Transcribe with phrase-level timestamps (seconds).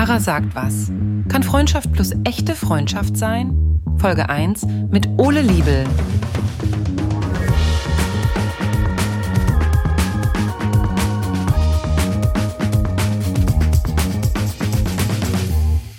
[0.00, 0.90] Tara sagt was.
[1.28, 3.82] Kann Freundschaft plus echte Freundschaft sein?
[3.98, 5.84] Folge 1 mit Ole Liebel.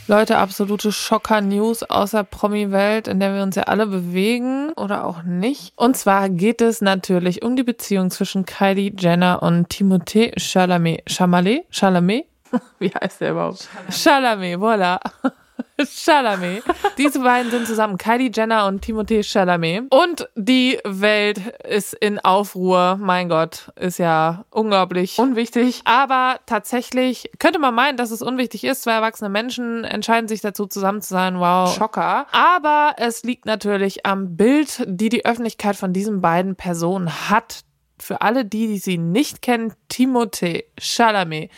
[0.08, 5.22] Leute, absolute Schocker-News aus der Promi-Welt, in der wir uns ja alle bewegen oder auch
[5.22, 5.74] nicht.
[5.76, 11.04] Und zwar geht es natürlich um die Beziehung zwischen Kylie Jenner und Timothée Chalamet.
[11.08, 11.66] Chalamet?
[11.70, 12.30] Chalamet?
[12.80, 13.70] Wie heißt der überhaupt?
[13.90, 15.00] Chalamet, voilà.
[15.86, 16.64] Chalamet.
[16.98, 19.84] Diese beiden sind zusammen, Kylie Jenner und Timothée Chalamet.
[19.90, 22.98] Und die Welt ist in Aufruhr.
[23.00, 25.82] Mein Gott, ist ja unglaublich unwichtig.
[25.86, 28.84] Aber tatsächlich könnte man meinen, dass es unwichtig ist.
[28.84, 31.40] Zwei erwachsene Menschen entscheiden sich dazu, zusammen zu sein.
[31.40, 32.28] Wow, Schocker.
[32.31, 37.62] Aber es liegt natürlich am Bild, die die Öffentlichkeit von diesen beiden Personen hat.
[38.00, 41.52] Für alle die, die sie nicht kennen, Timothée Chalamet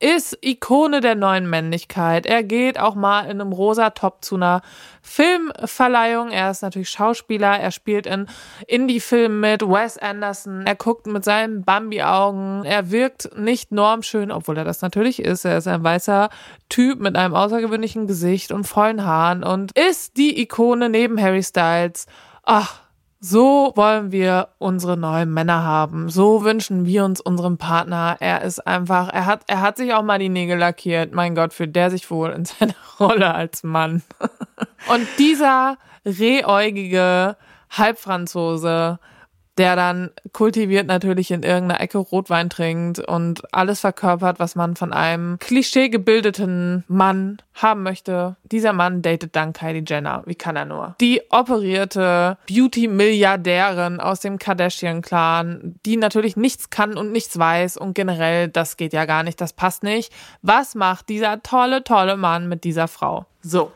[0.00, 2.26] ist Ikone der neuen Männlichkeit.
[2.26, 4.62] Er geht auch mal in einem rosa Top zu einer
[5.02, 6.30] Filmverleihung.
[6.30, 7.58] Er ist natürlich Schauspieler.
[7.58, 8.26] Er spielt in
[8.66, 10.66] Indie-Filmen mit Wes Anderson.
[10.66, 12.64] Er guckt mit seinen Bambi-Augen.
[12.64, 15.44] Er wirkt nicht normschön, obwohl er das natürlich ist.
[15.44, 16.30] Er ist ein weißer
[16.68, 22.06] Typ mit einem außergewöhnlichen Gesicht und vollen Haaren und ist die Ikone neben Harry Styles.
[22.44, 22.87] Ach,
[23.20, 26.08] so wollen wir unsere neuen Männer haben.
[26.08, 28.16] So wünschen wir uns unseren Partner.
[28.20, 31.12] Er ist einfach, er hat, er hat sich auch mal die Nägel lackiert.
[31.12, 34.02] Mein Gott, fühlt der sich wohl in seiner Rolle als Mann.
[34.88, 37.36] Und dieser rehäugige
[37.70, 38.98] Halbfranzose,
[39.58, 44.92] der dann kultiviert natürlich in irgendeiner Ecke Rotwein trinkt und alles verkörpert, was man von
[44.92, 48.36] einem klischeegebildeten Mann haben möchte.
[48.44, 50.22] Dieser Mann datet dann Kylie Jenner.
[50.26, 50.94] Wie kann er nur?
[51.00, 58.48] Die operierte Beauty-Milliardärin aus dem Kardashian-Clan, die natürlich nichts kann und nichts weiß und generell,
[58.48, 60.12] das geht ja gar nicht, das passt nicht.
[60.40, 63.26] Was macht dieser tolle, tolle Mann mit dieser Frau?
[63.42, 63.72] So.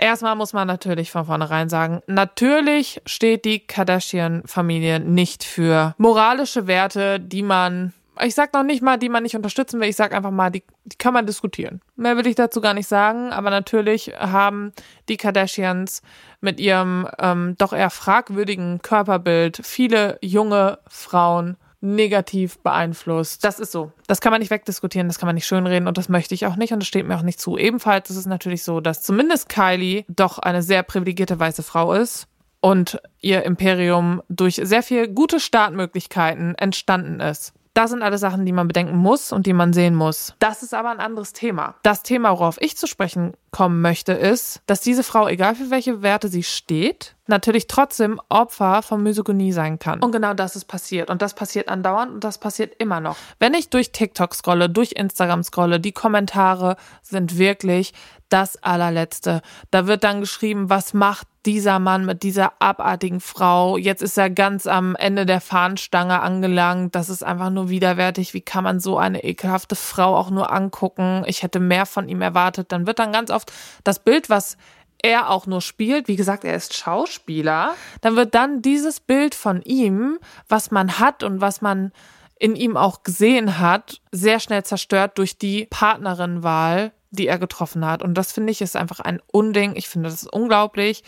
[0.00, 7.20] Erstmal muss man natürlich von vornherein sagen, natürlich steht die Kardashian-Familie nicht für moralische Werte,
[7.20, 7.92] die man,
[8.24, 10.62] ich sag noch nicht mal, die man nicht unterstützen will, ich sag einfach mal, die,
[10.86, 11.82] die kann man diskutieren.
[11.96, 14.72] Mehr will ich dazu gar nicht sagen, aber natürlich haben
[15.10, 16.00] die Kardashians
[16.40, 23.44] mit ihrem ähm, doch eher fragwürdigen Körperbild viele junge Frauen negativ beeinflusst.
[23.44, 23.92] Das ist so.
[24.06, 26.56] Das kann man nicht wegdiskutieren, das kann man nicht schönreden und das möchte ich auch
[26.56, 27.56] nicht und das steht mir auch nicht zu.
[27.56, 32.26] Ebenfalls ist es natürlich so, dass zumindest Kylie doch eine sehr privilegierte weiße Frau ist
[32.60, 37.54] und ihr Imperium durch sehr viel gute Startmöglichkeiten entstanden ist.
[37.72, 40.34] Das sind alle Sachen, die man bedenken muss und die man sehen muss.
[40.40, 41.76] Das ist aber ein anderes Thema.
[41.82, 46.02] Das Thema, worauf ich zu sprechen kommen möchte, ist, dass diese Frau, egal für welche
[46.02, 50.02] Werte sie steht, natürlich trotzdem Opfer von Misogynie sein kann.
[50.02, 51.10] Und genau das ist passiert.
[51.10, 53.16] Und das passiert andauernd und das passiert immer noch.
[53.38, 57.92] Wenn ich durch TikTok scrolle, durch Instagram scrolle, die Kommentare sind wirklich
[58.28, 59.42] das allerletzte.
[59.70, 63.76] Da wird dann geschrieben, was macht dieser Mann mit dieser abartigen Frau?
[63.76, 66.94] Jetzt ist er ganz am Ende der Fahnenstange angelangt.
[66.94, 68.32] Das ist einfach nur widerwärtig.
[68.32, 71.24] Wie kann man so eine ekelhafte Frau auch nur angucken?
[71.26, 72.70] Ich hätte mehr von ihm erwartet.
[72.72, 73.39] Dann wird dann ganz oft
[73.84, 74.56] das Bild, was
[75.02, 79.62] er auch nur spielt, wie gesagt, er ist Schauspieler, dann wird dann dieses Bild von
[79.62, 80.18] ihm,
[80.48, 81.92] was man hat und was man
[82.38, 88.02] in ihm auch gesehen hat, sehr schnell zerstört durch die Partnerinwahl die er getroffen hat.
[88.02, 89.74] Und das finde ich ist einfach ein Unding.
[89.74, 91.02] Ich finde das unglaublich,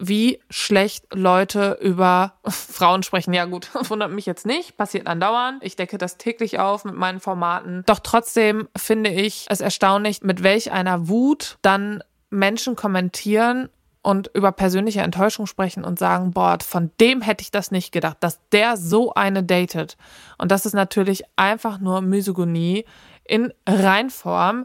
[0.00, 3.32] wie schlecht Leute über Frauen sprechen.
[3.32, 5.62] Ja gut, wundert mich jetzt nicht, passiert andauernd.
[5.62, 7.84] Ich decke das täglich auf mit meinen Formaten.
[7.86, 13.68] Doch trotzdem finde ich es erstaunlich, mit welch einer Wut dann Menschen kommentieren
[14.02, 18.16] und über persönliche Enttäuschung sprechen und sagen, boah, von dem hätte ich das nicht gedacht,
[18.20, 19.98] dass der so eine datet.
[20.38, 22.86] Und das ist natürlich einfach nur Misogynie
[23.24, 24.64] in Reinform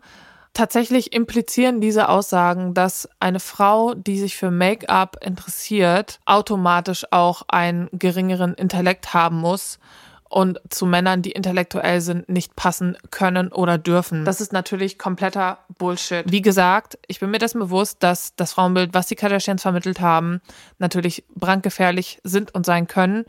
[0.55, 7.89] tatsächlich implizieren diese Aussagen, dass eine Frau, die sich für Make-up interessiert, automatisch auch einen
[7.91, 9.77] geringeren Intellekt haben muss
[10.27, 14.25] und zu Männern, die intellektuell sind, nicht passen können oder dürfen.
[14.25, 16.29] Das ist natürlich kompletter Bullshit.
[16.29, 20.41] Wie gesagt, ich bin mir dessen bewusst, dass das Frauenbild, was die Kardashians vermittelt haben,
[20.79, 23.25] natürlich brandgefährlich sind und sein können.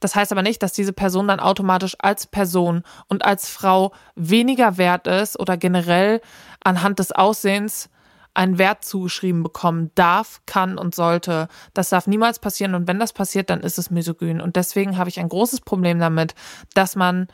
[0.00, 4.76] Das heißt aber nicht, dass diese Person dann automatisch als Person und als Frau weniger
[4.76, 6.20] wert ist oder generell
[6.62, 7.90] anhand des Aussehens
[8.34, 11.48] einen Wert zugeschrieben bekommen darf, kann und sollte.
[11.74, 14.40] Das darf niemals passieren und wenn das passiert, dann ist es misogyn.
[14.40, 16.34] Und deswegen habe ich ein großes Problem damit,
[16.74, 17.26] dass man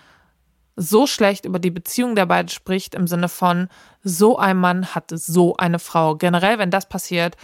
[0.76, 3.69] so schlecht über die Beziehung der beiden spricht, im Sinne von,
[4.02, 6.16] so ein Mann hat so eine Frau.
[6.16, 7.37] Generell, wenn das passiert,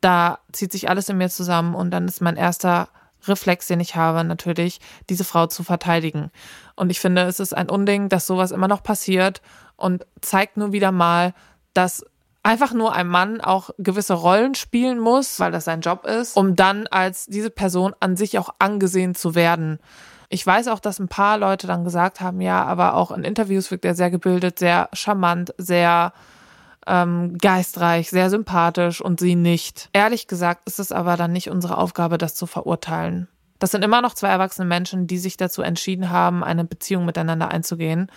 [0.00, 2.88] da zieht sich alles in mir zusammen und dann ist mein erster
[3.28, 6.30] Reflex, den ich habe, natürlich, diese Frau zu verteidigen.
[6.76, 9.40] Und ich finde, es ist ein Unding, dass sowas immer noch passiert
[9.76, 11.34] und zeigt nur wieder mal,
[11.74, 12.04] dass
[12.42, 16.56] einfach nur ein Mann auch gewisse Rollen spielen muss, weil das sein Job ist, um
[16.56, 19.78] dann als diese Person an sich auch angesehen zu werden.
[20.30, 23.70] Ich weiß auch, dass ein paar Leute dann gesagt haben, ja, aber auch in Interviews
[23.70, 26.12] wirkt er sehr gebildet, sehr charmant, sehr
[26.88, 29.90] ähm, geistreich, sehr sympathisch und sie nicht.
[29.92, 33.28] Ehrlich gesagt ist es aber dann nicht unsere Aufgabe, das zu verurteilen.
[33.58, 37.50] Das sind immer noch zwei erwachsene Menschen, die sich dazu entschieden haben, eine Beziehung miteinander
[37.50, 38.10] einzugehen.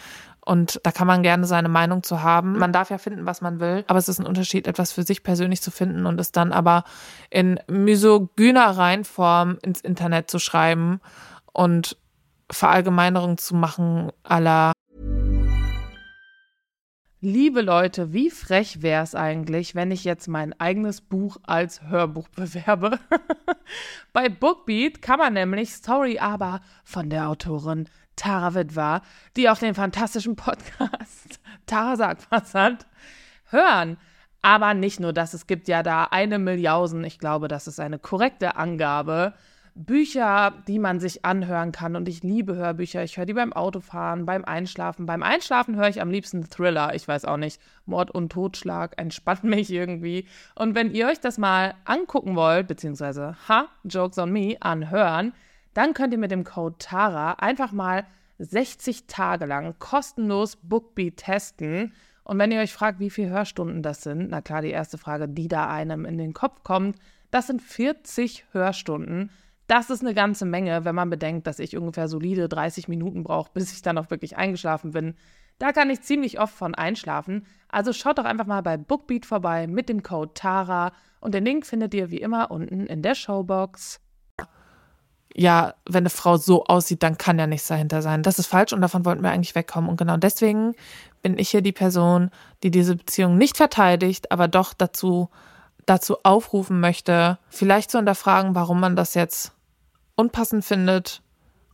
[0.43, 2.57] Und da kann man gerne seine Meinung zu haben.
[2.57, 5.23] Man darf ja finden, was man will, aber es ist ein Unterschied, etwas für sich
[5.23, 6.83] persönlich zu finden und es dann aber
[7.29, 10.99] in misogyner Reinform ins Internet zu schreiben
[11.53, 11.97] und
[12.51, 14.73] Verallgemeinerung zu machen aller
[17.23, 22.27] Liebe Leute, wie frech wäre es eigentlich, wenn ich jetzt mein eigenes Buch als Hörbuch
[22.35, 22.97] bewerbe?
[24.11, 29.03] Bei Bookbeat kann man nämlich Story aber von der Autorin Tara Witwer,
[29.37, 32.87] die auch den fantastischen Podcast Tara sagt was hat,
[33.51, 33.97] hören.
[34.41, 37.99] Aber nicht nur das, es gibt ja da eine Milliausen, ich glaube, das ist eine
[37.99, 39.35] korrekte Angabe,
[39.73, 41.95] Bücher, die man sich anhören kann.
[41.95, 43.03] Und ich liebe Hörbücher.
[43.03, 45.05] Ich höre die beim Autofahren, beim Einschlafen.
[45.05, 46.93] Beim Einschlafen höre ich am liebsten Thriller.
[46.93, 47.61] Ich weiß auch nicht.
[47.85, 50.27] Mord und Totschlag entspannt mich irgendwie.
[50.55, 55.33] Und wenn ihr euch das mal angucken wollt, beziehungsweise, ha, Jokes on Me, anhören,
[55.73, 58.05] dann könnt ihr mit dem Code TARA einfach mal
[58.39, 61.93] 60 Tage lang kostenlos Bookbeat testen.
[62.23, 65.27] Und wenn ihr euch fragt, wie viele Hörstunden das sind, na klar, die erste Frage,
[65.27, 66.97] die da einem in den Kopf kommt,
[67.31, 69.31] das sind 40 Hörstunden.
[69.71, 73.51] Das ist eine ganze Menge, wenn man bedenkt, dass ich ungefähr solide 30 Minuten brauche,
[73.53, 75.15] bis ich dann auch wirklich eingeschlafen bin.
[75.59, 77.47] Da kann ich ziemlich oft von einschlafen.
[77.69, 80.91] Also schaut doch einfach mal bei Bookbeat vorbei mit dem Code TARA
[81.21, 84.01] und den Link findet ihr wie immer unten in der Showbox.
[85.33, 88.23] Ja, wenn eine Frau so aussieht, dann kann ja nichts dahinter sein.
[88.23, 89.89] Das ist falsch und davon wollten wir eigentlich wegkommen.
[89.89, 90.73] Und genau deswegen
[91.21, 92.29] bin ich hier die Person,
[92.63, 95.29] die diese Beziehung nicht verteidigt, aber doch dazu,
[95.85, 99.53] dazu aufrufen möchte, vielleicht zu hinterfragen, warum man das jetzt
[100.21, 101.21] unpassend findet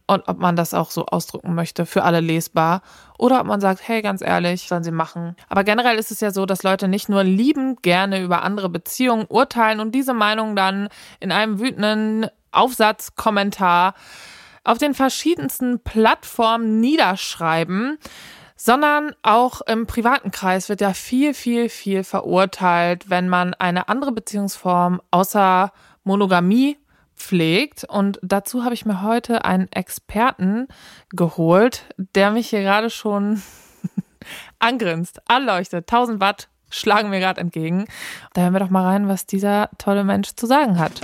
[0.07, 2.81] und ob man das auch so ausdrücken möchte, für alle lesbar.
[3.17, 5.35] Oder ob man sagt, hey, ganz ehrlich, sollen sie machen.
[5.49, 9.25] Aber generell ist es ja so, dass Leute nicht nur liebend gerne über andere Beziehungen
[9.27, 10.87] urteilen und diese Meinung dann
[11.19, 13.93] in einem wütenden Aufsatz, Kommentar
[14.63, 17.97] auf den verschiedensten Plattformen niederschreiben,
[18.55, 24.13] sondern auch im privaten Kreis wird ja viel, viel, viel verurteilt, wenn man eine andere
[24.13, 25.71] Beziehungsform außer
[26.03, 26.77] Monogamie
[27.17, 27.83] pflegt.
[27.83, 30.67] Und dazu habe ich mir heute einen Experten
[31.09, 33.41] geholt, der mich hier gerade schon
[34.59, 35.91] angrinst, anleuchtet.
[35.91, 37.87] 1000 Watt schlagen mir gerade entgegen.
[38.33, 41.01] Da hören wir doch mal rein, was dieser tolle Mensch zu sagen hat.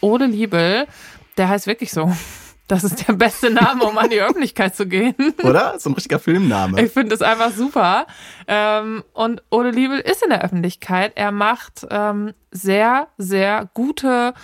[0.00, 0.86] Ole Liebel,
[1.36, 2.10] der heißt wirklich so.
[2.70, 5.16] Das ist der beste Name, um an die Öffentlichkeit zu gehen.
[5.42, 5.74] Oder?
[5.80, 6.80] So ein richtiger Filmname.
[6.80, 8.06] Ich finde es einfach super.
[8.46, 11.12] Ähm, und Ole Liebel ist in der Öffentlichkeit.
[11.16, 14.34] Er macht ähm, sehr, sehr gute,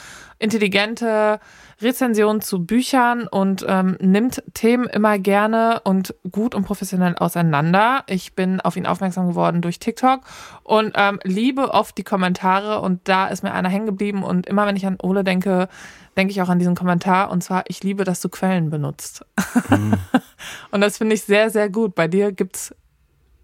[0.41, 1.39] intelligente
[1.81, 8.03] Rezensionen zu Büchern und ähm, nimmt Themen immer gerne und gut und professionell auseinander.
[8.09, 10.23] Ich bin auf ihn aufmerksam geworden durch TikTok
[10.65, 14.77] und liebe oft die Kommentare und da ist mir einer hängen geblieben und immer wenn
[14.77, 15.69] ich an Ole denke,
[16.17, 19.25] denke ich auch an diesen Kommentar und zwar, ich liebe, dass du Quellen benutzt.
[19.69, 19.95] Mhm.
[20.71, 21.95] und das finde ich sehr, sehr gut.
[21.95, 22.75] Bei dir gibt's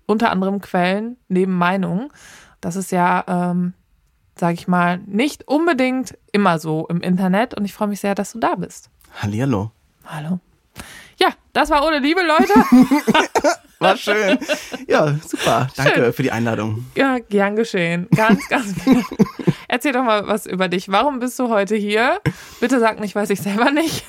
[0.07, 2.13] unter anderem Quellen neben Meinung.
[2.61, 3.75] Das ist ja, ähm,
[4.37, 8.33] sage ich mal, nicht unbedingt immer so im Internet und ich freue mich sehr, dass
[8.33, 8.91] du da bist.
[9.21, 9.71] Hallihallo.
[10.07, 10.41] Hallo.
[11.19, 12.53] Ja, das war ohne Liebe, Leute.
[13.83, 14.39] war schön.
[14.89, 15.69] Ja, super.
[15.77, 16.13] Danke schön.
[16.13, 16.87] für die Einladung.
[16.95, 18.09] Ja, gern geschehen.
[18.15, 18.75] Ganz, ganz.
[19.69, 20.91] Erzähl doch mal was über dich.
[20.91, 22.21] Warum bist du heute hier?
[22.61, 24.05] Bitte sag nicht, weiß ich selber nicht.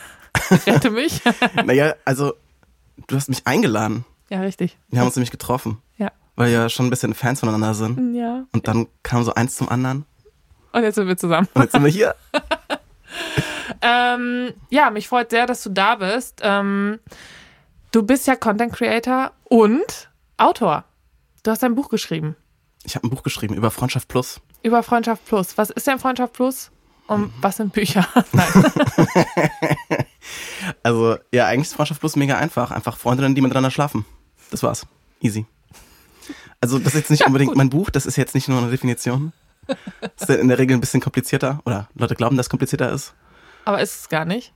[0.68, 1.22] Rette mich.
[1.65, 2.34] naja, also,
[3.08, 4.06] du hast mich eingeladen.
[4.30, 4.77] Ja, richtig.
[4.89, 5.77] Wir haben uns nämlich getroffen.
[5.98, 6.12] Ja.
[6.36, 8.15] Weil wir ja schon ein bisschen Fans voneinander sind.
[8.15, 8.46] Ja.
[8.51, 10.06] Und dann kam so eins zum anderen.
[10.72, 11.48] Und jetzt sind wir zusammen.
[11.53, 12.15] Und jetzt sind wir hier.
[13.82, 16.42] ähm, ja, mich freut sehr, dass du da bist.
[16.44, 17.00] Ähm,
[17.93, 20.83] du bist ja Content Creator und Autor.
[21.43, 22.35] Du hast ein Buch geschrieben.
[22.83, 24.41] Ich habe ein Buch geschrieben über Freundschaft Plus.
[24.63, 25.57] Über Freundschaft Plus.
[25.57, 26.71] Was ist denn Freundschaft Plus?
[27.07, 27.33] Und mhm.
[27.39, 28.05] was sind Bücher?
[28.31, 28.47] Nein.
[30.83, 32.71] also, ja, eigentlich ist Freundschaft Plus mega einfach.
[32.71, 34.05] Einfach Freundinnen, die miteinander schlafen.
[34.51, 34.85] Das war's.
[35.21, 35.45] Easy.
[36.59, 37.57] Also, das ist jetzt nicht ja, unbedingt gut.
[37.57, 39.33] mein Buch, das ist jetzt nicht nur eine Definition.
[40.17, 41.62] Das ist in der Regel ein bisschen komplizierter.
[41.65, 43.13] Oder Leute glauben, dass es komplizierter ist.
[43.65, 44.53] Aber ist es gar nicht?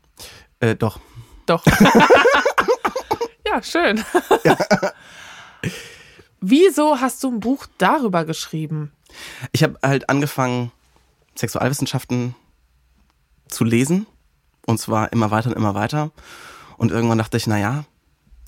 [0.60, 1.00] Äh, doch.
[1.46, 1.63] Doch.
[3.50, 4.04] ja, schön.
[4.44, 4.58] Ja.
[6.39, 8.92] Wieso hast du ein Buch darüber geschrieben?
[9.51, 10.72] Ich habe halt angefangen,
[11.36, 12.36] Sexualwissenschaften
[13.48, 14.06] zu lesen.
[14.66, 16.12] Und zwar immer weiter und immer weiter.
[16.77, 17.86] Und irgendwann dachte ich, naja,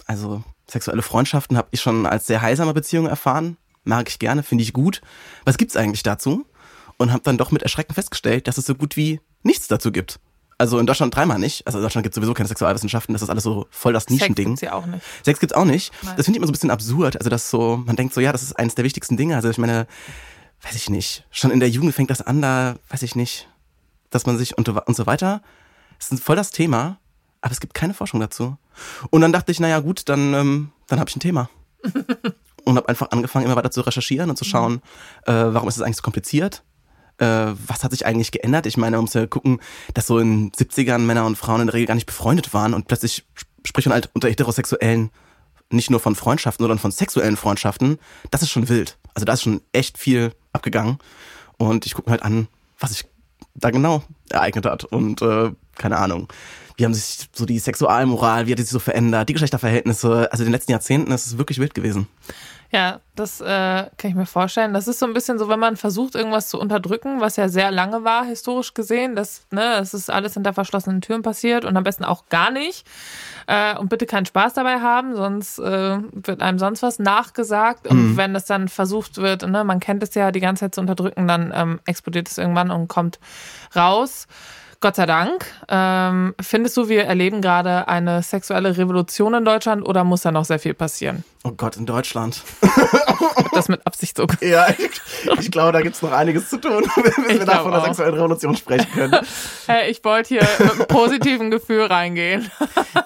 [0.05, 3.57] Also sexuelle Freundschaften habe ich schon als sehr heilsame Beziehung erfahren.
[3.83, 5.01] Mag ich gerne, finde ich gut.
[5.45, 6.45] Was gibt's eigentlich dazu?
[6.97, 10.19] Und habe dann doch mit Erschrecken festgestellt, dass es so gut wie nichts dazu gibt.
[10.59, 11.65] Also in Deutschland dreimal nicht.
[11.65, 13.13] Also in Deutschland gibt es sowieso keine Sexualwissenschaften.
[13.13, 14.57] Das ist alles so voll das Nischending.
[14.57, 15.05] Sex gibt's ja auch nicht.
[15.23, 15.93] Sex gibt's auch nicht.
[16.03, 16.15] Nein.
[16.17, 17.15] Das finde ich immer so ein bisschen absurd.
[17.15, 19.37] Also das so, man denkt so, ja, das ist eines der wichtigsten Dinge.
[19.37, 19.87] Also ich meine,
[20.63, 21.25] weiß ich nicht.
[21.31, 23.47] Schon in der Jugend fängt das an, da weiß ich nicht,
[24.09, 25.41] dass man sich und, und so weiter.
[25.97, 26.99] Das ist voll das Thema,
[27.39, 28.57] aber es gibt keine Forschung dazu.
[29.11, 31.49] Und dann dachte ich, naja gut, dann, ähm, dann habe ich ein Thema.
[32.65, 34.81] und habe einfach angefangen, immer weiter zu recherchieren und zu schauen,
[35.25, 36.63] äh, warum ist es eigentlich so kompliziert?
[37.19, 38.65] Äh, was hat sich eigentlich geändert?
[38.65, 39.59] Ich meine, man muss ja gucken,
[39.93, 42.87] dass so in 70ern Männer und Frauen in der Regel gar nicht befreundet waren und
[42.87, 43.25] plötzlich
[43.65, 45.11] spricht man halt unter heterosexuellen
[45.71, 47.99] nicht nur von Freundschaften, sondern von sexuellen Freundschaften.
[48.31, 48.97] Das ist schon wild.
[49.13, 50.97] Also da ist schon echt viel abgegangen.
[51.57, 52.47] Und ich gucke mir halt an,
[52.79, 53.05] was sich
[53.53, 54.85] da genau ereignet hat.
[54.85, 56.31] Und äh, keine Ahnung.
[56.77, 60.31] Wie haben sich so die Sexualmoral, wie hat die sich so verändert, die Geschlechterverhältnisse.
[60.31, 62.07] Also in den letzten Jahrzehnten ist es wirklich wild gewesen.
[62.71, 64.73] Ja, das äh, kann ich mir vorstellen.
[64.75, 67.71] Das ist so ein bisschen so, wenn man versucht, irgendwas zu unterdrücken, was ja sehr
[67.71, 71.83] lange war, historisch gesehen, dass ne, das ist alles hinter verschlossenen Türen passiert und am
[71.83, 72.85] besten auch gar nicht.
[73.47, 77.87] Äh, und bitte keinen Spaß dabei haben, sonst äh, wird einem sonst was nachgesagt.
[77.87, 80.81] Und wenn das dann versucht wird, ne, man kennt es ja, die ganze Zeit zu
[80.81, 83.19] unterdrücken, dann ähm, explodiert es irgendwann und kommt
[83.75, 84.27] raus.
[84.81, 85.45] Gott sei Dank.
[85.67, 90.45] Ähm, findest du, wir erleben gerade eine sexuelle Revolution in Deutschland oder muss da noch
[90.45, 91.25] sehr viel passieren?
[91.43, 92.41] Oh Gott, in Deutschland.
[93.53, 94.25] Das mit Absicht so.
[94.41, 94.89] Ja, ich,
[95.39, 98.55] ich glaube, da gibt's noch einiges zu tun, bis wir da von der sexuellen Revolution
[98.55, 99.19] sprechen können.
[99.67, 102.49] Hey, ich wollte hier mit einem positiven Gefühl reingehen.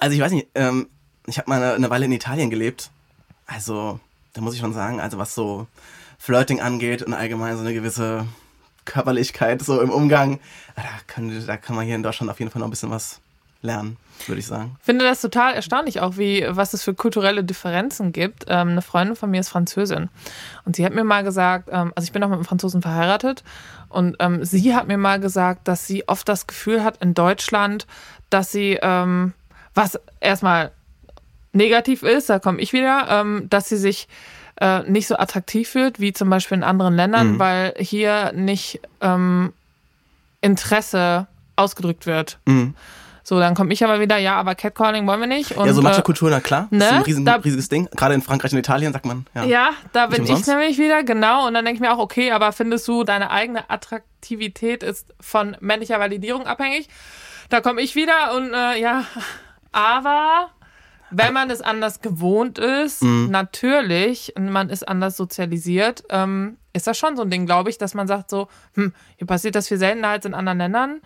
[0.00, 0.88] Also ich weiß nicht, ähm,
[1.26, 2.90] ich habe mal eine, eine Weile in Italien gelebt.
[3.46, 3.98] Also,
[4.32, 5.66] da muss ich schon sagen, also was so
[6.18, 8.26] Flirting angeht und allgemein so eine gewisse
[8.84, 10.40] Körperlichkeit so im Umgang,
[10.76, 13.20] da, können, da kann man hier in Deutschland auf jeden Fall noch ein bisschen was
[13.64, 14.76] lernen, würde ich sagen.
[14.82, 18.44] finde das total erstaunlich auch, wie was es für kulturelle Differenzen gibt.
[18.48, 20.10] Ähm, eine Freundin von mir ist Französin
[20.64, 23.42] und sie hat mir mal gesagt, ähm, also ich bin auch mit einem Franzosen verheiratet
[23.88, 27.86] und ähm, sie hat mir mal gesagt, dass sie oft das Gefühl hat in Deutschland,
[28.28, 29.32] dass sie ähm,
[29.74, 30.70] was erstmal
[31.52, 34.08] negativ ist, da komme ich wieder, ähm, dass sie sich
[34.60, 37.38] äh, nicht so attraktiv fühlt wie zum Beispiel in anderen Ländern, Mhm.
[37.38, 39.52] weil hier nicht ähm,
[40.40, 42.38] Interesse ausgedrückt wird.
[42.46, 42.74] Mhm.
[43.26, 45.52] So, dann komme ich aber wieder, ja, aber Catcalling wollen wir nicht.
[45.56, 46.78] Und, ja, so äh, Macho-Kultur, na klar, ne?
[46.80, 47.88] das ist ein riesen, Da- riesiges Ding.
[47.96, 49.44] Gerade in Frankreich und Italien sagt man, ja.
[49.44, 51.46] ja, da bin ich nämlich wieder, genau.
[51.46, 55.56] Und dann denke ich mir auch, okay, aber findest du, deine eigene Attraktivität ist von
[55.60, 56.90] männlicher Validierung abhängig?
[57.48, 59.04] Da komme ich wieder und äh, ja,
[59.72, 60.50] aber
[61.16, 63.30] wenn man es anders gewohnt ist, Mhm.
[63.30, 67.78] natürlich, und man ist anders sozialisiert, ähm, ist das schon so ein Ding, glaube ich,
[67.78, 71.00] dass man sagt so, hm, hier passiert das viel seltener als in anderen Ländern.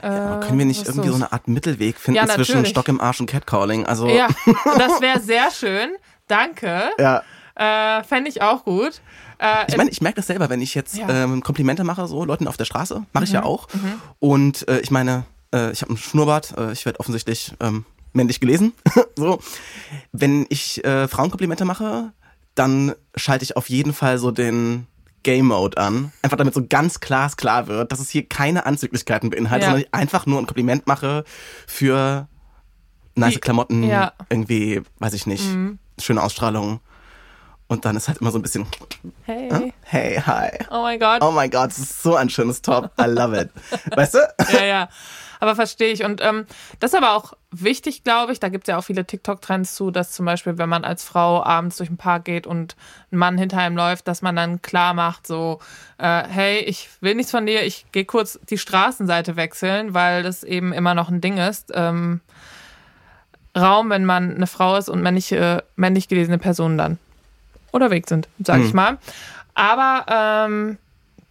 [0.00, 2.66] Äh, Aber können wir nicht irgendwie so eine Art Mittelweg finden Ja, zwischen.
[2.66, 3.86] Stock im Arsch und Catcalling?
[3.86, 4.28] Also, Ja,
[4.78, 5.90] das wäre sehr schön.
[6.28, 6.82] Danke.
[6.98, 7.22] ja.
[7.54, 9.02] Äh, Fände ich auch gut.
[9.38, 11.04] Äh, Ich meine, ich merke das selber, wenn ich jetzt Ja.
[11.04, 11.34] Mhm.
[11.34, 13.68] ähm, Komplimente mache, so Leuten auf der Straße, mache ich ja auch.
[14.20, 18.40] Und äh, ich meine, äh, ich habe einen Schnurrbart, äh, ich werde offensichtlich ähm, männlich
[18.40, 18.72] gelesen.
[19.16, 19.40] so,
[20.12, 22.12] wenn ich äh, Frauenkomplimente mache,
[22.54, 24.86] dann schalte ich auf jeden Fall so den
[25.22, 29.62] Game Mode an, einfach damit so ganz glasklar wird, dass es hier keine Anzüglichkeiten beinhaltet,
[29.62, 29.70] Ja.
[29.70, 31.24] sondern ich einfach nur ein Kompliment mache
[31.66, 32.26] für
[33.14, 34.12] nice Wie- Klamotten, ja.
[34.30, 35.44] irgendwie, weiß ich nicht,
[36.00, 36.80] schöne Ausstrahlung.
[37.68, 38.66] Und dann ist halt immer so ein bisschen,
[39.22, 39.72] hey.
[39.82, 40.50] hey, hi.
[40.70, 41.22] Oh mein Gott.
[41.22, 42.90] Oh mein Gott, das ist so ein schönes Top.
[43.00, 43.50] I love it.
[43.96, 44.18] Weißt du?
[44.52, 44.88] Ja, ja.
[45.42, 46.04] Aber verstehe ich.
[46.04, 46.46] Und ähm,
[46.78, 48.38] das ist aber auch wichtig, glaube ich.
[48.38, 51.42] Da gibt es ja auch viele TikTok-Trends zu, dass zum Beispiel, wenn man als Frau
[51.42, 52.76] abends durch den Park geht und
[53.10, 55.58] ein Mann hinter einem läuft, dass man dann klar macht, so,
[55.98, 60.44] äh, hey, ich will nichts von dir, ich gehe kurz die Straßenseite wechseln, weil das
[60.44, 61.72] eben immer noch ein Ding ist.
[61.74, 62.20] Ähm,
[63.58, 66.98] Raum, wenn man eine Frau ist und männlich, äh, männlich gelesene Personen dann
[67.72, 68.98] unterwegs sind, sage ich mal.
[69.54, 70.78] Aber ähm,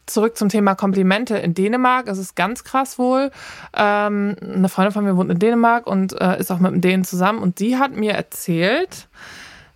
[0.05, 1.37] zurück zum Thema Komplimente.
[1.37, 3.31] In Dänemark ist es ganz krass wohl.
[3.75, 7.03] Ähm, eine Freundin von mir wohnt in Dänemark und äh, ist auch mit einem Dänen
[7.03, 7.39] zusammen.
[7.39, 9.07] Und die hat mir erzählt,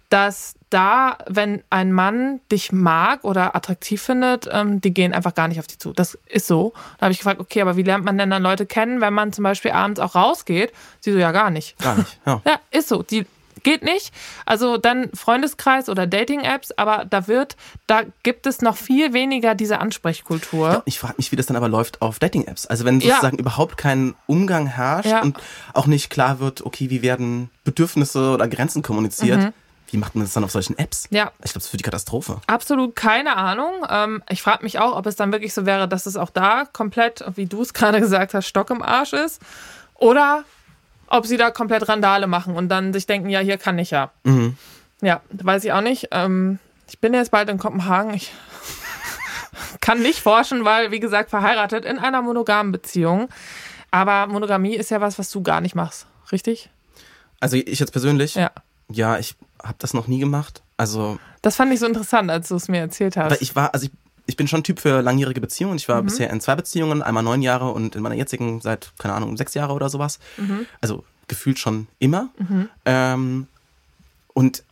[0.10, 5.48] dass da, wenn ein Mann dich mag oder attraktiv findet, ähm, die gehen einfach gar
[5.48, 5.94] nicht auf dich zu.
[5.94, 6.74] Das ist so.
[6.98, 9.32] Da habe ich gefragt, okay, aber wie lernt man denn dann Leute kennen, wenn man
[9.32, 10.74] zum Beispiel abends auch rausgeht?
[11.00, 11.78] Sie so, ja, gar nicht.
[11.80, 12.20] Gar nicht.
[12.26, 12.42] Ja.
[12.46, 13.04] Ja, ist so.
[13.04, 13.26] Die
[13.64, 14.14] geht nicht.
[14.46, 17.56] Also dann Freundeskreis oder Dating-Apps, aber da wird,
[17.88, 20.84] da gibt es noch viel weniger diese Ansprechkultur.
[20.86, 22.66] Ich frage mich, wie das dann aber läuft auf Dating-Apps.
[22.68, 23.16] Also wenn Ja.
[23.16, 25.22] sozusagen überhaupt kein Umgang herrscht Ja.
[25.22, 25.38] und
[25.74, 29.54] auch nicht klar wird, okay, wie werden Bedürfnisse oder Grenzen kommuniziert,
[29.92, 31.10] wie macht man das dann auf solchen Apps?
[31.12, 31.18] Mhm.
[31.18, 31.24] Ja.
[31.44, 32.42] Ich glaube, das ist für die Katastrophe.
[32.48, 33.72] Absolut keine Ahnung.
[33.90, 36.66] Ähm, ich frage mich auch, ob es dann wirklich so wäre, dass es auch da
[36.72, 39.42] komplett, wie du es gerade gesagt hast, Stock im Arsch ist.
[39.94, 40.44] Oder
[41.08, 44.12] ob sie da komplett Randale machen und dann sich denken, ja, hier kann ich ja.
[44.24, 44.58] Mhm.
[45.02, 46.08] Ja, weiß ich auch nicht.
[46.12, 48.14] Ähm, ich bin jetzt bald in Kopenhagen.
[48.14, 48.32] Ich
[49.82, 53.30] kann nicht forschen, weil, wie gesagt, verheiratet in einer monogamen Beziehung.
[53.92, 56.70] Aber Monogamie ist ja was, was du gar nicht machst, richtig?
[57.40, 58.52] Also ich jetzt persönlich, Ja.
[58.90, 60.64] ja, ich habe das noch nie gemacht.
[60.78, 63.32] Also, Das fand ich so interessant, als du es mir erzählt hast.
[63.32, 63.92] weil ich war, also ich,
[64.28, 65.78] ich bin schon Typ für langjährige Beziehungen.
[65.78, 69.14] Ich war bisher in zwei Beziehungen, einmal neun Jahre und in meiner jetzigen seit, keine
[69.14, 70.20] Ahnung, sechs Jahre oder sowas.
[70.82, 72.30] Also gefühlt schon immer.
[72.86, 73.48] Ähm,
[74.34, 74.64] und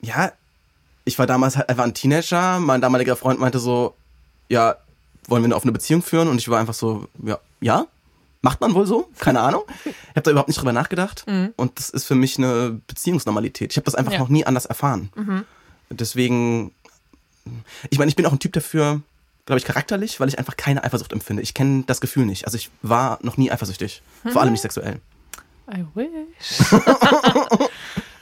[0.00, 0.32] ja,
[1.04, 2.60] ich war damals halt einfach ein Teenager.
[2.60, 3.94] Mein damaliger Freund meinte so,
[4.48, 4.76] ja,
[5.28, 6.28] wollen wir eine offene Beziehung führen?
[6.28, 7.86] Und ich war einfach so, ja, ja,
[8.42, 9.08] macht man wohl so?
[9.18, 9.62] Keine Ahnung.
[9.84, 11.24] Ich habe da überhaupt nicht drüber nachgedacht.
[11.56, 13.72] Und das ist für mich eine Beziehungsnormalität.
[13.72, 14.18] Ich habe das einfach Ja.
[14.20, 15.10] noch nie anders erfahren.
[15.90, 16.72] Deswegen,
[17.90, 19.02] ich meine, ich bin auch ein Typ dafür,
[19.46, 21.42] glaube ich, charakterlich, weil ich einfach keine Eifersucht empfinde.
[21.42, 22.46] Ich kenne das Gefühl nicht.
[22.46, 24.02] Also ich war noch nie eifersüchtig.
[24.30, 25.00] Vor allem nicht sexuell.
[25.70, 26.72] I wish.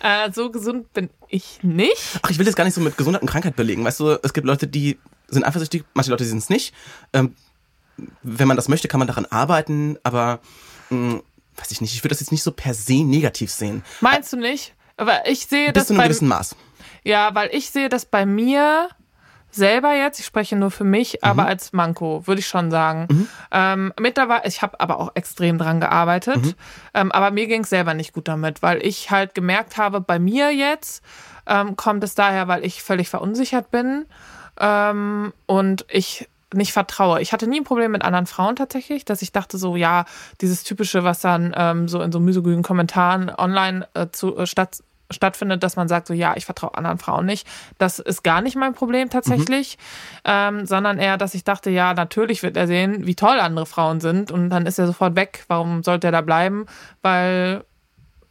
[0.03, 2.21] äh, so gesund bin ich nicht.
[2.23, 3.85] Ach, ich will das gar nicht so mit Gesundheit und Krankheit belegen.
[3.85, 4.99] Weißt du, es gibt Leute, die
[5.29, 6.73] sind eifersüchtig, manche Leute sind es nicht.
[7.13, 7.35] Ähm,
[8.23, 10.41] wenn man das möchte, kann man daran arbeiten, aber
[10.91, 11.21] mh,
[11.57, 13.85] weiß ich nicht, ich würde das jetzt nicht so per se negativ sehen.
[14.01, 14.75] Meinst du nicht?
[14.97, 16.55] Aber ich sehe Bis das zu einem gewissen Maß.
[17.05, 18.89] Ja, weil ich sehe das bei mir
[19.55, 21.19] selber jetzt, ich spreche nur für mich, Mhm.
[21.29, 23.29] aber als Manko, würde ich schon sagen.
[23.51, 26.55] Ähm, mittlerweile, ich habe aber auch extrem dran gearbeitet, Mhm.
[26.95, 30.19] ähm, aber mir ging es selber nicht gut damit, weil ich halt gemerkt habe, bei
[30.19, 31.05] mir jetzt
[31.47, 34.07] ähm, kommt es daher, weil ich völlig verunsichert bin
[34.61, 37.23] ähm, und ich nicht vertraue.
[37.23, 40.05] Ich hatte nie ein Problem mit anderen Frauen tatsächlich, dass ich dachte so, ja,
[40.43, 44.83] dieses typische, was dann ähm, so in so misogynen Kommentaren online äh, zu, äh, statt,
[45.13, 47.47] stattfindet, dass man sagt so, ja, ich vertraue anderen Frauen nicht.
[47.79, 49.79] Das ist gar nicht mein Problem tatsächlich,
[50.25, 54.01] ähm, sondern eher, dass ich dachte, ja, natürlich wird er sehen, wie toll andere Frauen
[54.01, 55.45] sind und dann ist er sofort weg.
[55.49, 56.67] Warum sollte er da bleiben?
[57.03, 57.65] Weil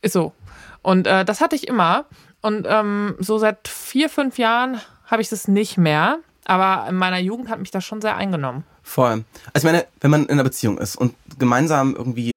[0.01, 0.33] ist so.
[0.81, 2.05] Und äh, das hatte ich immer.
[2.41, 6.19] Und ähm, so seit vier, fünf Jahren habe ich das nicht mehr.
[6.45, 8.63] Aber in meiner Jugend hat mich das schon sehr eingenommen.
[8.81, 9.23] Voll.
[9.53, 12.30] Also ich meine, wenn man in einer Beziehung ist und gemeinsam irgendwie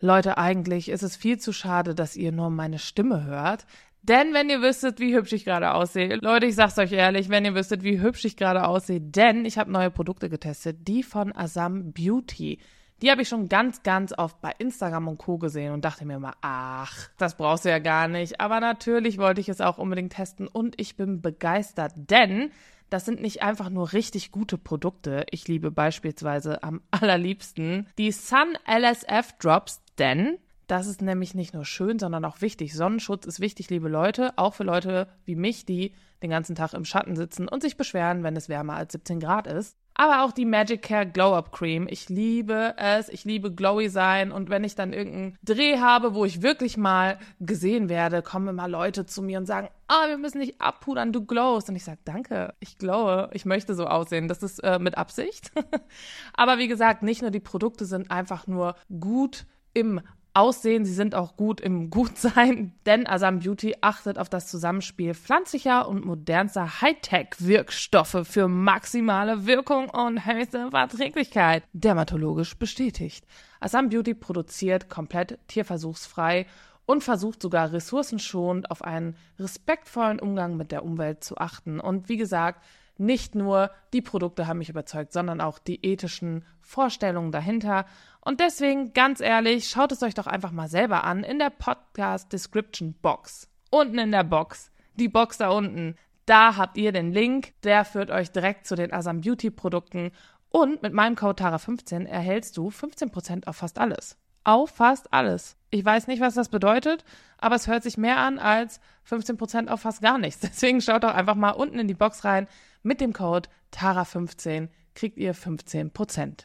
[0.00, 3.66] Leute, eigentlich ist es viel zu schade, dass ihr nur meine Stimme hört.
[4.02, 7.44] Denn wenn ihr wüsstet, wie hübsch ich gerade aussehe, Leute, ich sag's euch ehrlich, wenn
[7.44, 11.34] ihr wüsstet, wie hübsch ich gerade aussehe, denn ich habe neue Produkte getestet, die von
[11.34, 12.60] Asam Beauty.
[13.02, 15.38] Die habe ich schon ganz, ganz oft bei Instagram und Co.
[15.38, 18.40] gesehen und dachte mir mal, ach, das brauchst du ja gar nicht.
[18.40, 22.52] Aber natürlich wollte ich es auch unbedingt testen und ich bin begeistert, denn
[22.90, 25.26] das sind nicht einfach nur richtig gute Produkte.
[25.30, 31.64] Ich liebe beispielsweise am allerliebsten die Sun LSF Drops, denn das ist nämlich nicht nur
[31.64, 32.74] schön, sondern auch wichtig.
[32.74, 36.84] Sonnenschutz ist wichtig, liebe Leute, auch für Leute wie mich, die den ganzen Tag im
[36.84, 39.76] Schatten sitzen und sich beschweren, wenn es wärmer als 17 Grad ist.
[39.98, 41.86] Aber auch die Magic Care Glow Up Cream.
[41.88, 43.08] Ich liebe es.
[43.08, 44.30] Ich liebe glowy sein.
[44.30, 48.68] Und wenn ich dann irgendeinen Dreh habe, wo ich wirklich mal gesehen werde, kommen immer
[48.68, 51.70] Leute zu mir und sagen, ah, wir müssen dich abpudern, du glowst.
[51.70, 53.30] Und ich sage, danke, ich glowe.
[53.32, 54.28] Ich möchte so aussehen.
[54.28, 55.50] Das ist äh, mit Absicht.
[56.34, 60.02] Aber wie gesagt, nicht nur die Produkte sind einfach nur gut im
[60.36, 65.88] Aussehen, sie sind auch gut im Gutsein, denn Asam Beauty achtet auf das Zusammenspiel pflanzlicher
[65.88, 71.62] und modernster Hightech-Wirkstoffe für maximale Wirkung und höchste Verträglichkeit.
[71.72, 73.24] Dermatologisch bestätigt.
[73.60, 76.46] Asam Beauty produziert komplett tierversuchsfrei
[76.84, 81.80] und versucht sogar ressourcenschonend auf einen respektvollen Umgang mit der Umwelt zu achten.
[81.80, 82.62] Und wie gesagt,
[82.98, 87.86] nicht nur die Produkte haben mich überzeugt, sondern auch die ethischen Vorstellungen dahinter.
[88.20, 92.32] Und deswegen, ganz ehrlich, schaut es euch doch einfach mal selber an in der Podcast
[92.32, 93.48] Description Box.
[93.70, 94.70] Unten in der Box.
[94.94, 95.96] Die Box da unten.
[96.24, 97.52] Da habt ihr den Link.
[97.62, 100.10] Der führt euch direkt zu den Asam Beauty Produkten.
[100.50, 104.16] Und mit meinem Code TARA15 erhältst du 15% auf fast alles.
[104.46, 105.56] Auf fast alles.
[105.70, 107.04] Ich weiß nicht, was das bedeutet,
[107.36, 108.78] aber es hört sich mehr an als
[109.10, 110.38] 15% auf fast gar nichts.
[110.42, 112.46] Deswegen schaut doch einfach mal unten in die Box rein.
[112.84, 116.44] Mit dem Code TARA15 kriegt ihr 15%.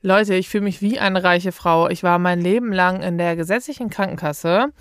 [0.00, 1.90] Leute, ich fühle mich wie eine reiche Frau.
[1.90, 4.72] Ich war mein Leben lang in der gesetzlichen Krankenkasse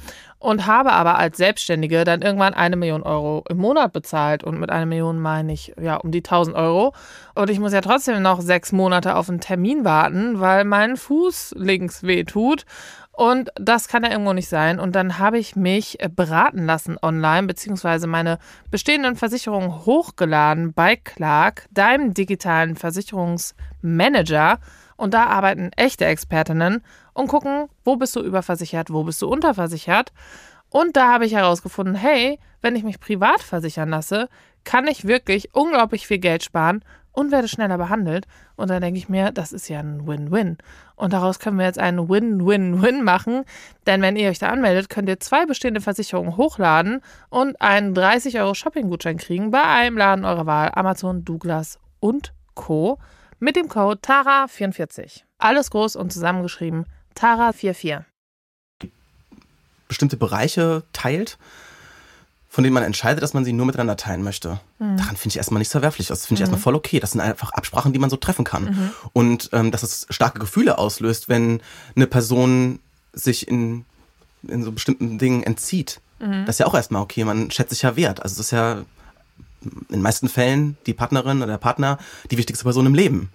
[0.45, 4.43] und habe aber als Selbstständige dann irgendwann eine Million Euro im Monat bezahlt.
[4.43, 6.93] Und mit einer Million meine ich ja um die 1000 Euro.
[7.33, 11.55] Und ich muss ja trotzdem noch sechs Monate auf einen Termin warten, weil mein Fuß
[11.57, 12.65] links weh tut.
[13.11, 14.79] Und das kann ja irgendwo nicht sein.
[14.79, 18.37] Und dann habe ich mich beraten lassen online, beziehungsweise meine
[18.69, 24.59] bestehenden Versicherungen hochgeladen bei Clark, deinem digitalen Versicherungsmanager.
[24.97, 30.11] Und da arbeiten echte Expertinnen und gucken, wo bist du überversichert, wo bist du unterversichert.
[30.69, 34.29] Und da habe ich herausgefunden, hey, wenn ich mich privat versichern lasse,
[34.63, 36.83] kann ich wirklich unglaublich viel Geld sparen
[37.15, 38.27] und werde schneller behandelt.
[38.55, 40.57] Und dann denke ich mir, das ist ja ein Win-Win.
[40.95, 43.45] Und daraus können wir jetzt einen Win-Win-Win machen.
[43.87, 48.39] Denn wenn ihr euch da anmeldet, könnt ihr zwei bestehende Versicherungen hochladen und einen 30
[48.39, 52.99] Euro Shopping-Gutschein kriegen bei einem Laden eurer Wahl, Amazon, Douglas und Co.
[53.45, 55.21] mit dem Code TARA44.
[55.37, 58.03] Alles groß und zusammengeschrieben, TARA44.
[59.87, 61.37] bestimmte Bereiche teilt,
[62.49, 64.59] von denen man entscheidet, dass man sie nur miteinander teilen möchte.
[64.79, 66.07] Daran finde ich erstmal nichts verwerflich.
[66.07, 66.99] Das finde ich erstmal voll okay.
[66.99, 68.91] Das sind einfach Absprachen, die man so treffen kann.
[69.13, 71.61] Und ähm, dass es starke Gefühle auslöst, wenn
[71.95, 72.79] eine Person
[73.13, 73.85] sich in,
[74.47, 76.01] in so bestimmten Dingen entzieht.
[76.45, 77.23] Das ist ja auch erstmal okay.
[77.25, 78.23] Man schätzt sich ja wert.
[78.23, 78.85] Also das ist ja
[79.65, 81.97] in den meisten Fällen die Partnerin oder der Partner
[82.31, 83.29] die wichtigste Person im Leben.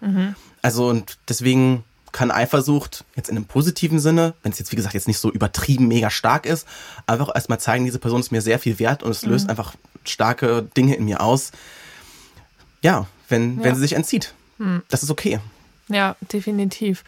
[0.62, 4.95] Also und deswegen kann Eifersucht jetzt in einem positiven Sinne, wenn es jetzt wie gesagt
[4.95, 6.66] jetzt nicht so übertrieben mega stark ist,
[7.07, 10.62] einfach erstmal zeigen, diese Person ist mir sehr viel wert und es löst einfach starke
[10.77, 11.53] Dinge in mir aus.
[12.83, 13.64] Ja, wenn, Ja.
[13.64, 14.35] wenn sie sich entzieht.
[14.88, 15.38] Das ist okay.
[15.88, 17.05] Ja, definitiv.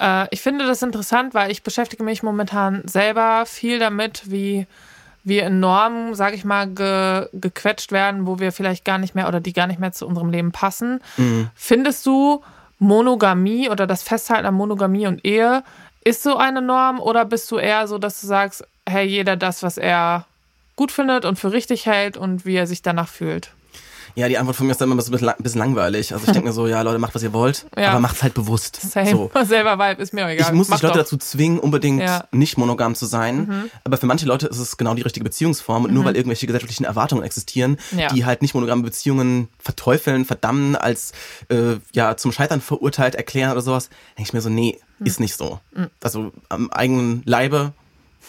[0.00, 4.66] Äh, ich finde das interessant, weil ich beschäftige mich momentan selber viel damit, wie
[5.24, 9.28] wir in Normen, sage ich mal, ge, gequetscht werden, wo wir vielleicht gar nicht mehr
[9.28, 11.00] oder die gar nicht mehr zu unserem Leben passen.
[11.54, 12.42] Findest du
[12.78, 15.62] Monogamie oder das Festhalten an Monogamie und Ehe
[16.04, 19.62] ist so eine Norm oder bist du eher so, dass du sagst, hey, jeder das,
[19.62, 20.26] was er
[20.74, 23.52] gut findet und für richtig hält und wie er sich danach fühlt?
[24.14, 26.12] Ja, die Antwort von mir ist dann immer so ein bisschen, lang- ein bisschen langweilig.
[26.12, 27.90] Also ich denke mir so, ja Leute, macht was ihr wollt, Ja.
[27.92, 28.80] aber macht's halt bewusst.
[28.80, 29.10] Same.
[29.10, 29.30] So.
[29.44, 30.48] Selber Vibe ist mir auch egal.
[30.48, 31.04] Ich muss Mach nicht Leute doch.
[31.04, 32.24] dazu zwingen, unbedingt Ja.
[32.32, 33.70] nicht monogam zu sein.
[33.84, 35.84] Aber für manche Leute ist es genau die richtige Beziehungsform.
[35.84, 37.98] Und nur weil irgendwelche gesellschaftlichen Erwartungen existieren, Mhm.
[37.98, 38.08] Ja.
[38.08, 41.12] die halt nicht monogame Beziehungen verteufeln, verdammen, als
[41.48, 45.06] äh, ja zum Scheitern verurteilt erklären oder sowas, denke ich mir so, nee, Mhm.
[45.06, 45.58] ist nicht so.
[46.02, 47.72] Also am eigenen Leibe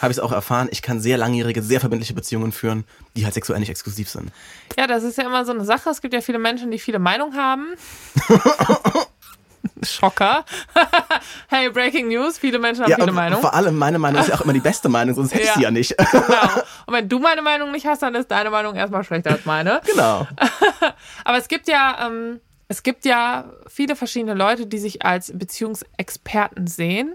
[0.00, 2.84] habe ich es auch erfahren, ich kann sehr langjährige, sehr verbindliche Beziehungen führen,
[3.16, 4.30] die halt sexuell nicht exklusiv sind.
[4.76, 5.88] Ja, das ist ja immer so eine Sache.
[5.90, 7.68] Es gibt ja viele Menschen, die viele Meinungen haben.
[9.82, 10.44] Schocker.
[11.48, 12.38] hey, Breaking News.
[12.38, 13.40] Viele Menschen haben ja, viele Meinungen.
[13.40, 15.54] vor allem meine Meinung ist ja auch immer die beste Meinung, sonst hätte ich Ja.
[15.54, 15.96] sie ja nicht.
[15.96, 16.22] Genau.
[16.86, 19.80] Und wenn du meine Meinung nicht hast, dann ist deine Meinung erstmal schlechter als meine.
[19.86, 20.26] genau.
[21.24, 26.66] Aber es gibt ja, ähm, es gibt ja viele verschiedene Leute, die sich als Beziehungsexperten
[26.66, 27.14] sehen.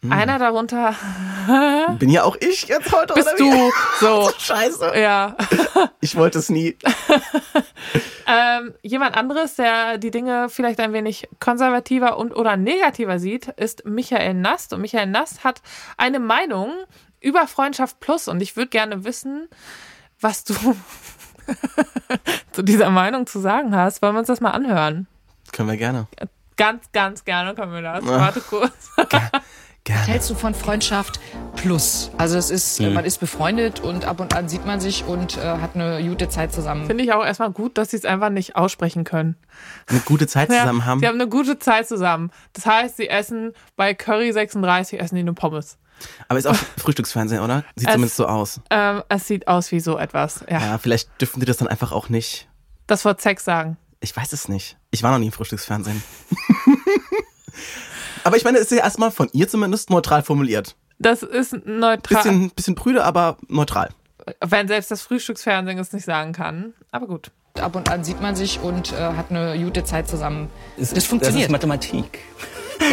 [0.00, 0.12] Mhm.
[0.12, 0.94] Einer darunter
[1.98, 3.50] Bin ja auch ich jetzt heute, bist oder wie?
[3.50, 3.72] du.
[4.00, 4.30] So.
[4.38, 4.92] Scheiße.
[4.98, 5.36] Ja.
[6.00, 6.76] Ich wollte es nie.
[8.26, 13.84] Ähm, jemand anderes, der die Dinge vielleicht ein wenig konservativer und oder negativer sieht, ist
[13.84, 14.72] Michael Nast.
[14.72, 15.60] Und Michael Nast hat
[15.96, 16.72] eine Meinung
[17.20, 18.28] über Freundschaft Plus.
[18.28, 19.48] Und ich würde gerne wissen,
[20.20, 20.54] was du
[22.52, 24.00] zu dieser Meinung zu sagen hast.
[24.00, 25.08] Wollen wir uns das mal anhören?
[25.52, 26.06] Können wir gerne.
[26.56, 28.06] Ganz, ganz gerne können wir das.
[28.06, 28.90] Warte kurz.
[29.88, 30.06] Gerne.
[30.06, 31.18] hältst du von Freundschaft
[31.56, 32.10] plus?
[32.18, 35.40] Also es ist, man ist befreundet und ab und an sieht man sich und äh,
[35.40, 36.86] hat eine gute Zeit zusammen.
[36.86, 39.36] Finde ich auch erstmal gut, dass sie es einfach nicht aussprechen können.
[39.86, 41.00] Eine gute Zeit zusammen ja, haben.
[41.00, 42.30] Sie haben eine gute Zeit zusammen.
[42.52, 45.78] Das heißt, sie essen bei Curry 36 essen die eine Pommes.
[46.28, 47.64] Aber ist auch Frühstücksfernsehen, oder?
[47.74, 48.60] Sieht Es- zumindest so aus.
[48.68, 50.44] Ähm, es sieht aus wie so etwas.
[50.50, 50.60] Ja.
[50.60, 52.46] Ja, vielleicht dürfen die das dann einfach auch nicht.
[52.86, 53.78] Das Wort Sex sagen.
[54.00, 54.76] Ich weiß es nicht.
[54.90, 56.02] Ich war noch nie im Frühstücksfernsehen.
[58.28, 60.76] aber ich meine, es ist ja erstmal von ihr zumindest neutral formuliert.
[60.98, 62.22] Das ist neutral.
[62.22, 63.88] Bisschen, bisschen prüde, aber neutral.
[64.44, 66.72] Wenn selbst das Frühstücksfernsehen es nicht sagen kann.
[66.92, 67.30] Aber gut.
[67.60, 70.48] Ab und an sieht man sich und äh, hat eine gute Zeit zusammen.
[70.76, 71.42] Es- Das funktioniert.
[71.44, 72.18] Das ist Mathematik.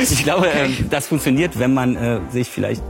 [0.02, 2.82] Ich glaube, ähm, das funktioniert, wenn man äh, sich vielleicht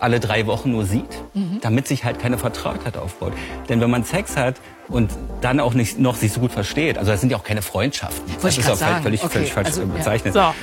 [0.00, 1.58] alle drei Wochen nur sieht, Mhm.
[1.60, 3.32] damit sich halt keine Vertrautheit aufbaut.
[3.68, 4.56] Denn wenn man Sex hat
[4.88, 7.62] und dann auch nicht noch sich so gut versteht, also das sind ja auch keine
[7.62, 8.26] Freundschaften.
[8.28, 9.02] Wollte das ich ist auch sagen.
[9.02, 9.86] völlig, Okay, völlig falsch also, ja.
[9.88, 10.34] bezeichnet.
[10.34, 10.54] So,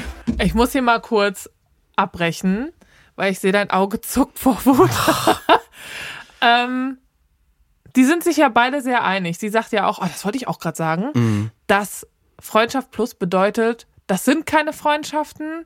[0.42, 1.50] ich muss hier mal kurz
[1.96, 2.72] abbrechen,
[3.16, 4.90] weil ich sehe, dein Auge zuckt vor Wut.
[6.42, 6.98] ähm,
[7.96, 9.38] die sind sich ja beide sehr einig.
[9.38, 12.06] Sie sagt ja auch, oh, das wollte ich auch gerade sagen, dass
[12.40, 15.66] Freundschaft plus bedeutet, das sind keine Freundschaften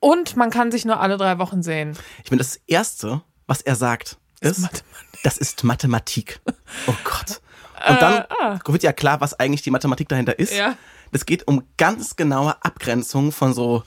[0.00, 1.96] und man kann sich nur alle drei Wochen sehen.
[2.24, 4.84] Ich meine, das Erste, was er sagt, ist,
[5.22, 6.40] das ist Mathematik.
[6.86, 7.40] Oh Gott.
[7.88, 8.24] Und dann
[8.66, 10.52] wird ja klar, was eigentlich die Mathematik dahinter ist.
[10.52, 10.68] Äh, ah.
[10.68, 10.76] Ja.
[11.12, 13.82] Es geht um ganz genaue Abgrenzung von so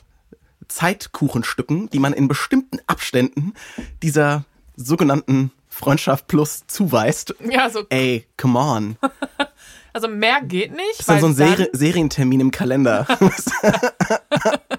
[0.68, 3.54] Zeitkuchenstücken, die man in bestimmten Abständen
[4.02, 4.46] dieser
[4.76, 7.36] sogenannten Freundschaft plus zuweist.
[7.40, 8.98] Ja, so, Ey, come on.
[9.94, 10.92] also mehr geht nicht.
[10.94, 13.08] Das ist dann so ein Seri Serientermin im Kalender.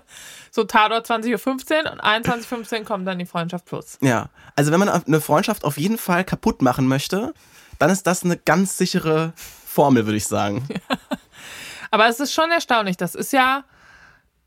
[0.54, 3.98] so Tatort 20.15 Uhr und 21.15 Uhr kommt dann die Freundschaft plus.
[4.00, 4.28] ja.
[4.54, 7.34] Also wenn man eine Freundschaft auf jeden Fall kaputt machen möchte,
[7.80, 10.68] dann ist das eine ganz sichere Formel, würde ich sagen.
[11.90, 12.96] Aber es ist schon erstaunlich.
[12.96, 13.64] Das ist ja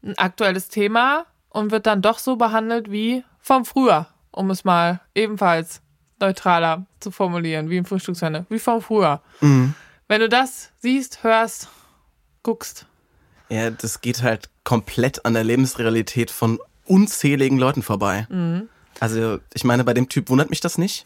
[0.01, 5.01] ein aktuelles Thema und wird dann doch so behandelt wie vom Früher, um es mal
[5.13, 5.81] ebenfalls
[6.21, 9.21] neutraler zu formulieren, wie im Frühstücksfernsehen, wie vom Früher.
[9.41, 11.67] Wenn du das siehst, hörst,
[12.43, 12.85] guckst.
[13.49, 18.27] Ja, das geht halt komplett an der Lebensrealität von unzähligen Leuten vorbei.
[18.99, 21.05] Also, ich meine, bei dem Typ wundert mich das nicht.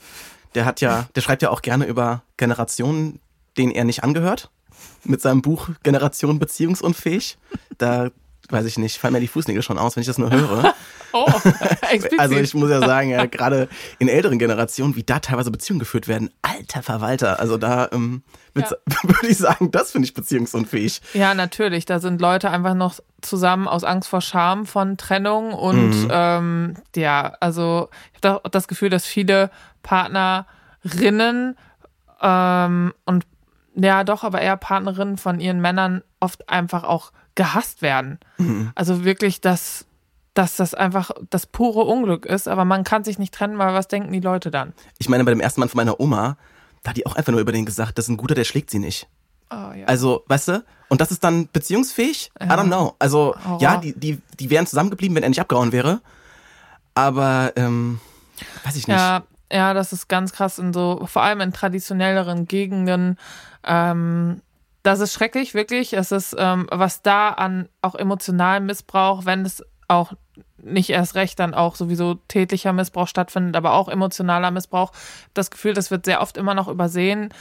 [0.55, 3.19] Der hat ja, der schreibt ja auch gerne über Generationen,
[3.59, 4.49] denen er nicht angehört.
[5.03, 7.37] Mit seinem Buch Generation beziehungsunfähig.
[7.77, 8.09] Da,
[8.49, 10.73] weiß ich nicht, fallen mir die Fußnägel schon aus, wenn ich das nur höre.
[11.13, 11.25] Oh,
[11.91, 12.19] explizit.
[12.21, 13.67] Also ich muss ja sagen, ja, gerade
[13.99, 17.39] in älteren Generationen, wie da teilweise Beziehungen geführt werden, alter Verwalter.
[17.39, 18.23] Also da ähm,
[18.55, 21.01] würd- würde ich sagen, das finde ich beziehungsunfähig.
[21.13, 21.85] Ja, natürlich.
[21.85, 27.33] Da sind Leute einfach noch zusammen aus Angst vor Scham von Trennung und ähm, ja,
[27.39, 29.51] also ich habe das Gefühl, dass viele
[29.83, 31.55] Partnerinnen
[32.21, 33.25] ähm, und
[33.75, 38.19] ja, doch, aber eher Partnerinnen von ihren Männern oft einfach auch gehasst werden.
[38.75, 39.85] Also wirklich, dass,
[40.33, 43.87] dass das einfach das pure Unglück ist, aber man kann sich nicht trennen, weil was
[43.87, 44.73] denken die Leute dann?
[44.99, 46.35] Ich meine, bei dem ersten Mann von meiner Oma,
[46.83, 48.69] da hat die auch einfach nur über den gesagt, das ist ein guter, der schlägt
[48.69, 49.07] sie nicht.
[49.51, 49.85] Oh, ja.
[49.85, 50.63] Also, weißt du?
[50.87, 52.31] Und das ist dann beziehungsfähig?
[52.41, 52.95] I don't know.
[52.99, 53.61] Also, Horror.
[53.61, 56.01] ja, die, die, die wären zusammengeblieben, wenn er nicht abgehauen wäre.
[56.95, 57.99] Aber, ähm,
[58.63, 58.97] weiß ich nicht.
[58.97, 63.17] Ja, ja, das ist ganz krass in so, vor allem in traditionelleren Gegenden.
[63.63, 64.41] Ähm,
[64.83, 65.93] das ist schrecklich, wirklich.
[65.93, 70.13] Es ist, ähm, was da an auch emotionalem Missbrauch, wenn es auch
[70.63, 74.91] nicht erst recht dann auch sowieso tätlicher Missbrauch stattfindet, aber auch emotionaler Missbrauch.
[75.33, 77.33] Das Gefühl, das wird sehr oft immer noch übersehen.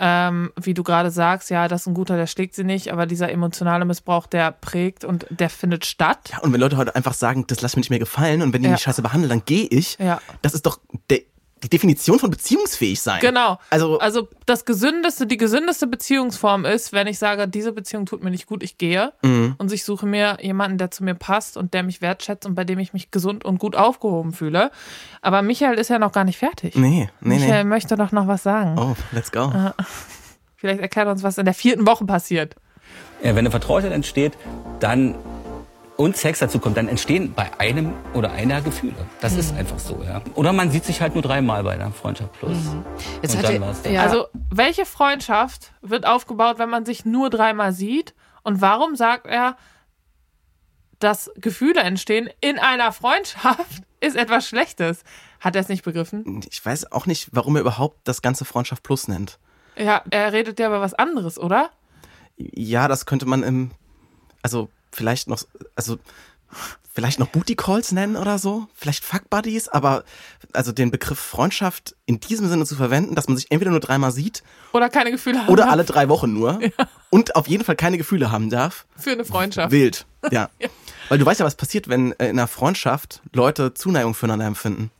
[0.00, 3.06] Ähm, wie du gerade sagst, ja, das ist ein guter, der schlägt sie nicht, aber
[3.06, 6.30] dieser emotionale Missbrauch, der prägt und der findet statt.
[6.30, 8.62] Ja, und wenn Leute heute einfach sagen, das lass mir nicht mehr gefallen und wenn
[8.62, 8.72] die Ja.
[8.74, 9.98] mich scheiße behandeln, dann gehe ich.
[9.98, 10.20] Ja.
[10.42, 10.78] Das ist doch
[11.10, 11.20] der,
[11.62, 13.20] die Definition von beziehungsfähig sein.
[13.20, 13.58] Genau.
[13.70, 18.30] Also, Also das gesündeste, die gesündeste Beziehungsform ist, wenn ich sage, diese Beziehung tut mir
[18.30, 19.54] nicht gut, ich gehe Mhm.
[19.58, 22.64] und ich suche mir jemanden, der zu mir passt und der mich wertschätzt und bei
[22.64, 24.70] dem ich mich gesund und gut aufgehoben fühle.
[25.22, 26.74] Aber Michael ist ja noch gar nicht fertig.
[26.76, 27.68] nee, nee, Michael nee.
[27.70, 28.78] möchte doch noch was sagen.
[28.78, 29.52] Oh, let's go.
[30.56, 32.56] Vielleicht erklärt uns, was in der vierten Woche passiert.
[33.22, 34.32] Ja, wenn eine Vertrautheit entsteht,
[34.80, 35.14] dann
[35.98, 38.94] und Sex dazu kommt, dann entstehen bei einem oder einer Gefühle.
[39.20, 39.58] Das ist Mhm.
[39.58, 40.22] einfach so, ja.
[40.36, 42.56] Oder man sieht sich halt nur dreimal bei einer Freundschaft plus.
[43.20, 47.72] Jetzt Und hatte, dann ja, Also welche Freundschaft wird aufgebaut, wenn man sich nur dreimal
[47.72, 48.14] sieht?
[48.44, 49.56] Und warum sagt er,
[51.00, 55.02] dass Gefühle entstehen in einer Freundschaft ist etwas Schlechtes?
[55.40, 56.40] Hat er es nicht begriffen?
[56.50, 59.38] Ich weiß auch nicht, warum er überhaupt das ganze Freundschaft Plus nennt.
[59.76, 61.70] Ja, er redet ja über was anderes, oder?
[62.36, 63.70] Ja, das könnte man im,
[64.42, 65.42] also vielleicht noch,
[65.74, 65.98] also
[66.92, 70.02] vielleicht noch Booty Calls nennen oder so, vielleicht Fuck Buddies, aber
[70.52, 74.10] also den Begriff Freundschaft in diesem Sinne zu verwenden, dass man sich entweder nur dreimal
[74.10, 76.58] sieht Oder keine Gefühle haben oder darf alle drei Wochen nur
[77.10, 78.86] und auf jeden Fall keine Gefühle haben darf.
[78.96, 79.70] für eine Freundschaft.
[79.70, 80.50] Wild, ja.
[81.08, 84.90] Weil du weißt ja, was passiert, wenn äh, in einer Freundschaft Leute Zuneigung füreinander empfinden.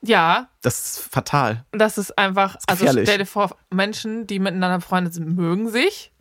[0.00, 1.64] Ja, Das ist fatal.
[1.72, 3.08] das ist einfach, also gefährlich.
[3.08, 6.12] stell dir vor, Menschen, die miteinander befreundet sind, mögen sich.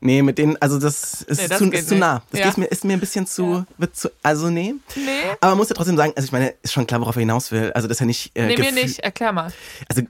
[0.00, 2.22] Nee, mit denen, also das ist, Nee, das zu, ist zu nah.
[2.30, 2.48] Das Ja.
[2.48, 4.74] ist, mir, ist mir ein bisschen zu, wird zu, also nee.
[4.96, 5.02] Nee.
[5.40, 7.50] Aber man muss ja trotzdem sagen, also ich meine, ist schon klar, worauf er hinaus
[7.52, 7.72] will.
[7.72, 8.36] Also, dass er nicht.
[8.36, 9.52] Äh, Nee, mir nicht, erklär mal.
[9.88, 10.02] Also,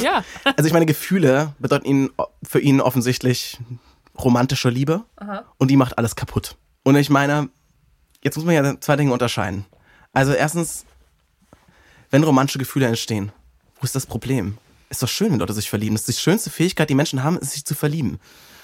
[0.00, 0.24] Ja.
[0.44, 2.10] also, ich meine, Gefühle bedeuten ihn,
[2.42, 3.58] für ihn offensichtlich
[4.18, 5.02] romantische Liebe.
[5.58, 6.56] Und die macht alles kaputt.
[6.82, 7.48] Und ich meine,
[8.22, 9.64] jetzt muss man ja zwei Dinge unterscheiden.
[10.12, 10.84] Also, erstens,
[12.10, 13.32] wenn romantische Gefühle entstehen,
[13.80, 14.58] wo ist das Problem?
[14.90, 15.94] Ist doch schön, wenn Leute sich verlieben.
[15.94, 18.18] Das ist die schönste Fähigkeit, die Menschen haben, ist sich zu verlieben.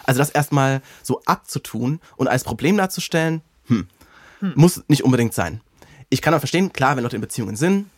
[0.05, 3.89] Also das erstmal so abzutun und als Problem darzustellen, hm,
[4.55, 5.61] muss nicht unbedingt sein.
[6.11, 7.91] Ich kann auch verstehen, klar, wenn Leute in Beziehungen sind,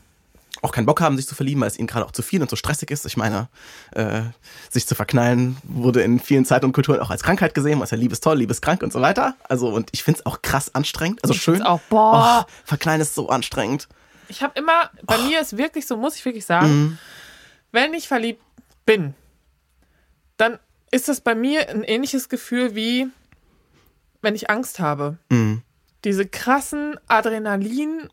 [0.62, 2.48] auch keinen Bock haben, sich zu verlieben, weil es ihnen gerade auch zu viel und
[2.48, 3.06] zu stressig ist.
[3.06, 3.48] Ich meine,
[3.92, 4.22] äh,
[4.70, 7.96] sich zu verknallen wurde in vielen Zeiten und Kulturen auch als Krankheit gesehen, was ja
[7.98, 9.36] Liebe ist toll, Liebe ist krank und so weiter.
[9.48, 11.62] Also und ich finde es auch krass anstrengend, also Ich schön.
[11.62, 12.44] auch, boah.
[12.46, 13.88] Oh, verknallen ist so anstrengend.
[14.28, 16.98] Ich habe immer, bei mir ist wirklich so, muss ich wirklich sagen,
[17.72, 18.42] wenn ich verliebt
[18.86, 19.14] bin,
[20.36, 20.58] dann
[20.90, 23.08] ist das bei mir ein ähnliches Gefühl wie,
[24.22, 25.18] wenn ich Angst habe.
[26.04, 28.08] Diese krassen Adrenalin-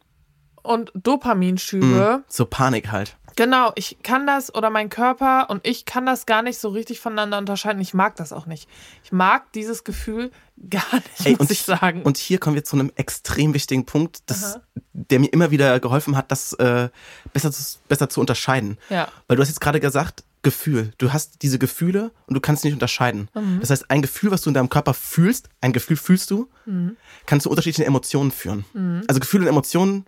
[0.63, 2.23] und Dopaminschübe.
[2.27, 3.17] So Panik halt.
[3.35, 6.99] Genau, ich kann das oder mein Körper und ich kann das gar nicht so richtig
[6.99, 7.81] voneinander unterscheiden.
[7.81, 8.69] Ich mag das auch nicht.
[9.03, 10.31] Ich mag dieses Gefühl
[10.69, 12.03] gar nicht, Ey, muss und, ich sagen.
[12.03, 14.59] und hier kommen wir zu einem extrem wichtigen Punkt, das,
[14.93, 16.89] der mir immer wieder geholfen hat, das äh,
[17.33, 18.77] besser, zu, besser zu unterscheiden.
[18.89, 19.09] Ja.
[19.27, 20.93] Weil du hast jetzt gerade gesagt, Gefühl.
[20.99, 23.29] Du hast diese Gefühle und du kannst sie nicht unterscheiden.
[23.33, 23.61] Mhm.
[23.61, 26.97] Das heißt, ein Gefühl, was du in deinem Körper fühlst, ein Gefühl fühlst du, Mhm.
[27.25, 29.03] kann zu unterschiedlichen Emotionen führen.
[29.07, 30.05] Also Gefühle und Emotionen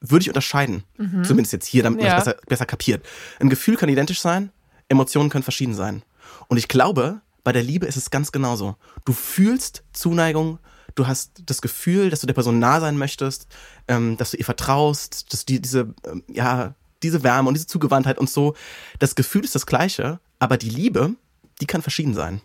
[0.00, 0.84] würde ich unterscheiden.
[1.22, 2.12] Zumindest jetzt hier, damit man Mhm.
[2.12, 2.18] Ja.
[2.18, 3.06] es besser, besser kapiert.
[3.38, 4.50] Ein Gefühl kann identisch sein,
[4.88, 6.02] Emotionen können verschieden sein.
[6.48, 8.76] Und ich glaube, bei der Liebe ist es ganz genauso.
[9.04, 10.58] Du fühlst Zuneigung,
[10.94, 13.46] du hast das Gefühl, dass du der Person nah sein möchtest,
[13.88, 18.18] ähm, dass du ihr vertraust, dass die, diese, ähm, ja, diese Wärme und diese Zugewandtheit
[18.18, 18.54] und so.
[18.98, 21.14] Das Gefühl ist das gleiche, aber die Liebe,
[21.60, 22.40] die kann verschieden sein.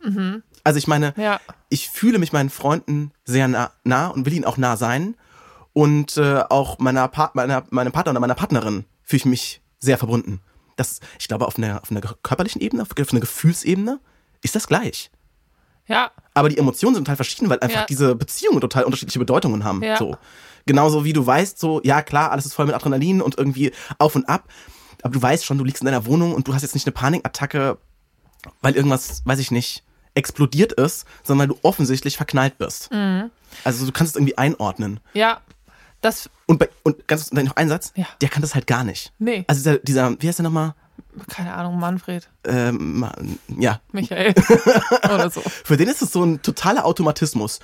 [0.64, 1.40] Also ich meine, Ja.
[1.70, 5.16] ich fühle mich meinen Freunden sehr nah, nah und will ihnen auch nah sein.
[5.76, 9.98] Und äh, auch meiner, Part meiner meinem Partner oder meiner Partnerin fühle ich mich sehr
[9.98, 10.40] verbunden.
[10.78, 14.00] Das, ich glaube, auf einer, auf einer körperlichen Ebene, auf einer Gefühlsebene
[14.42, 15.12] ist das gleich.
[15.88, 17.86] Ja, Aber die Emotionen sind total verschieden, weil einfach Ja.
[17.88, 19.84] diese Beziehungen total unterschiedliche Bedeutungen haben.
[19.84, 19.98] Ja.
[19.98, 20.16] So.
[20.66, 24.16] Genauso wie du weißt, so, ja klar, alles ist voll mit Adrenalin und irgendwie auf
[24.16, 24.48] und ab.
[25.04, 26.94] Aber du weißt schon, du liegst in deiner Wohnung und du hast jetzt nicht eine
[26.94, 27.78] Panikattacke,
[28.62, 29.84] weil irgendwas, weiß ich nicht,
[30.16, 32.90] explodiert ist, sondern weil du offensichtlich verknallt bist.
[32.94, 33.30] Mhm.
[33.66, 35.02] Also du kannst es irgendwie einordnen.
[35.14, 35.42] ja.
[36.06, 38.06] Das, Und, bei, und ganz noch ein Satz, Ja.
[38.22, 39.12] der kann das halt gar nicht.
[39.18, 40.76] nee, Also dieser, dieser wie heißt der nochmal?
[41.30, 43.10] keine Ahnung, Manfred, Ähm,
[43.58, 44.34] ja, Michael
[45.04, 45.42] oder so.
[45.42, 47.60] Für den ist es so ein totaler Automatismus.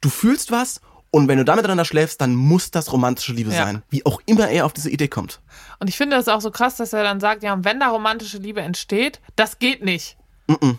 [0.00, 3.64] Du fühlst was und wenn du da miteinander schläfst, dann muss das romantische Liebe Ja.
[3.66, 3.82] sein.
[3.90, 5.40] Wie auch immer er auf diese Idee kommt.
[5.78, 7.88] Und ich finde das auch so krass, dass er dann sagt, ja, und wenn da
[7.88, 10.16] romantische Liebe entsteht, das geht nicht.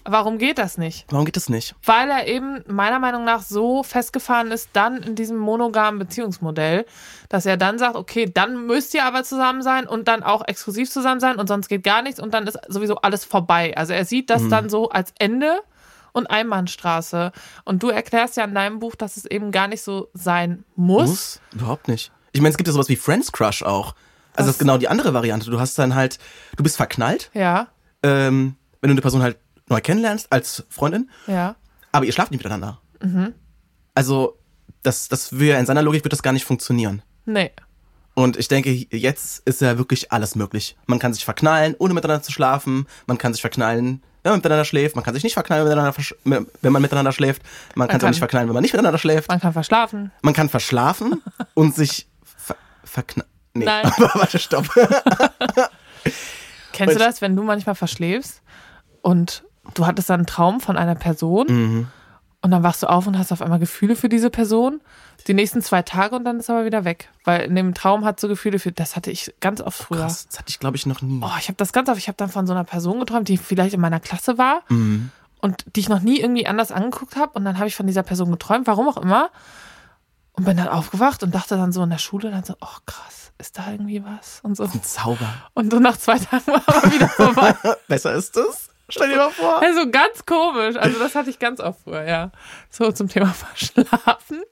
[0.05, 1.05] Warum geht das nicht?
[1.09, 1.75] Warum geht das nicht?
[1.83, 6.85] Weil er eben meiner Meinung nach so festgefahren ist, dann in diesem monogamen Beziehungsmodell,
[7.29, 10.91] dass er dann sagt, okay, dann müsst ihr aber zusammen sein und dann auch exklusiv
[10.91, 13.75] zusammen sein und sonst geht gar nichts und dann ist sowieso alles vorbei.
[13.75, 15.61] Also er sieht das dann so als Ende
[16.11, 17.31] und Einbahnstraße.
[17.65, 21.09] Und du erklärst ja in deinem Buch, dass es eben gar nicht so sein muss.
[21.09, 21.41] Muss?
[21.53, 22.11] Überhaupt nicht.
[22.31, 23.95] Ich meine, es gibt ja sowas wie Friends Crush auch.
[24.35, 24.49] Also das Was?
[24.55, 25.49] ist genau die andere Variante.
[25.49, 26.19] Du hast dann halt,
[26.55, 27.67] du bist verknallt, Ja,
[28.03, 29.37] ähm, wenn du eine Person halt
[29.73, 31.55] neu kennenlernst als Freundin, ja.
[31.91, 32.79] aber ihr schlaft nicht miteinander.
[33.01, 33.33] Mhm.
[33.95, 34.37] Also
[34.81, 37.01] das, das ja in seiner Logik wird das gar nicht funktionieren.
[37.25, 37.51] Nee.
[38.15, 40.77] Und ich denke, jetzt ist ja wirklich alles möglich.
[40.85, 42.85] Man kann sich verknallen, ohne miteinander zu schlafen.
[43.07, 44.95] Man kann sich verknallen, wenn man miteinander schläft.
[44.95, 47.41] Man kann sich nicht verknallen, wenn, miteinander versch- wenn man miteinander schläft.
[47.75, 49.29] Man, kann sich auch nicht verknallen, wenn man nicht miteinander schläft.
[49.29, 50.11] Man kann verschlafen.
[50.21, 51.23] Man kann verschlafen
[51.55, 53.29] und sich ver verknallen.
[53.55, 53.85] Nee, Nein.
[53.85, 54.69] aber warte, stopp.
[56.71, 58.41] Kennst du das, wenn du manchmal verschläfst
[59.01, 61.87] und du hattest dann einen Traum von einer Person Mhm.
[62.41, 64.81] und dann wachst du auf und hast auf einmal Gefühle für diese Person
[65.27, 68.19] die nächsten zwei Tage und dann ist aber wieder weg, weil in dem Traum hat
[68.19, 69.99] so Gefühle für das hatte ich ganz oft früher.
[70.01, 71.21] Krass, das hatte ich, glaube ich, noch nie.
[71.23, 73.37] Oh, ich habe das ganz oft, ich habe dann von so einer Person geträumt, die
[73.37, 75.11] vielleicht in meiner Klasse war Mhm.
[75.39, 78.03] und die ich noch nie irgendwie anders angeguckt habe und dann habe ich von dieser
[78.03, 79.29] Person geträumt, warum auch immer.
[80.35, 83.31] Und bin dann aufgewacht und dachte dann so in der Schule dann so, oh krass,
[83.37, 84.39] ist da irgendwie was?
[84.41, 84.63] Und so.
[84.63, 85.27] Ein Zauber.
[85.53, 87.53] Und so nach zwei Tagen war aber wieder vorbei.
[87.87, 88.69] Besser ist es?
[88.95, 89.61] Stell dir mal vor.
[89.61, 90.75] Also ganz komisch.
[90.75, 92.31] Also das hatte ich ganz oft früher, ja.
[92.69, 94.43] So zum Thema Verschlafen.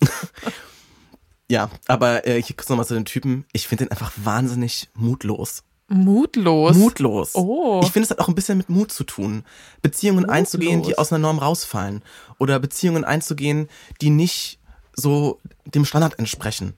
[1.48, 3.46] Ja, aber äh, hier kurz nochmal zu den Typen.
[3.54, 5.64] Ich finde den einfach wahnsinnig mutlos.
[5.90, 6.76] Mutlos.
[6.76, 7.36] Mutlos.
[7.36, 7.82] Oh.
[7.84, 9.44] Ich finde, es hat auch ein bisschen mit Mut zu tun.
[9.82, 12.02] Beziehungen einzugehen, die aus einer Norm rausfallen.
[12.40, 13.68] Oder Beziehungen einzugehen,
[14.00, 14.60] die nicht
[14.96, 16.74] so dem Standard entsprechen.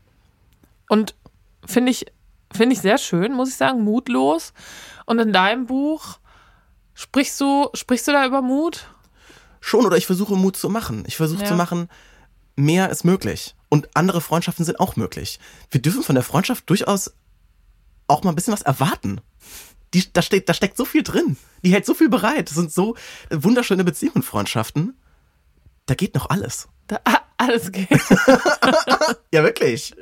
[0.90, 1.16] Und
[1.66, 2.08] finde ich,
[2.52, 4.54] finde ich sehr schön, muss ich sagen, mutlos.
[5.06, 6.18] Und in deinem Buch
[6.94, 8.88] sprichst du, sprichst du da über Mut?
[9.60, 11.04] Schon, oder ich versuche Mut zu machen.
[11.08, 11.48] Ich versuche Ja.
[11.48, 11.90] zu machen,
[12.56, 13.56] mehr ist möglich.
[13.70, 15.40] Und andere Freundschaften sind auch möglich.
[15.72, 17.14] Wir dürfen von der Freundschaft durchaus
[18.08, 19.22] auch mal ein bisschen was erwarten.
[19.94, 21.38] Die, da, steht, da steckt so viel drin.
[21.64, 22.50] Die hält so viel bereit.
[22.50, 22.96] Das sind so
[23.32, 24.98] wunderschöne Beziehungen, Freundschaften.
[25.86, 26.68] Da geht noch alles.
[26.88, 27.90] Da, ah, alles geht.
[29.34, 29.96] Ja, wirklich.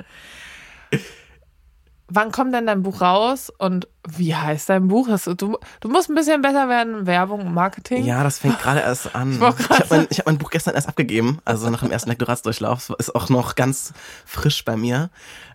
[2.14, 5.08] Wann kommt denn dein Buch raus und wie heißt dein Buch?
[5.38, 8.04] Du, du, musst ein bisschen besser werden Werbung und Marketing.
[8.04, 9.32] Ja, das fängt gerade erst an.
[9.32, 12.10] Ich, gerade habe mein, ich hab mein Buch gestern erst abgegeben, also nach dem ersten
[12.10, 12.90] Lektoratsdurchlauf.
[12.98, 13.94] Ist auch noch ganz
[14.26, 15.08] frisch bei mir.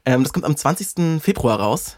[0.03, 1.21] Ähm, das kommt am 20.
[1.21, 1.97] Februar raus.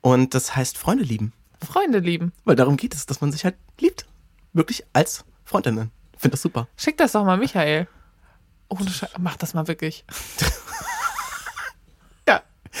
[0.00, 1.34] Und das heißt Freunde lieben.
[1.62, 2.32] Freunde lieben.
[2.46, 4.06] Weil darum geht es, dass man sich halt liebt.
[4.54, 5.90] Wirklich als Freundinnen.
[6.16, 6.68] Finde das super.
[6.78, 7.86] Schick das doch mal Michael.
[8.70, 9.10] Ohne Scheiß.
[9.18, 10.06] Mach das mal wirklich.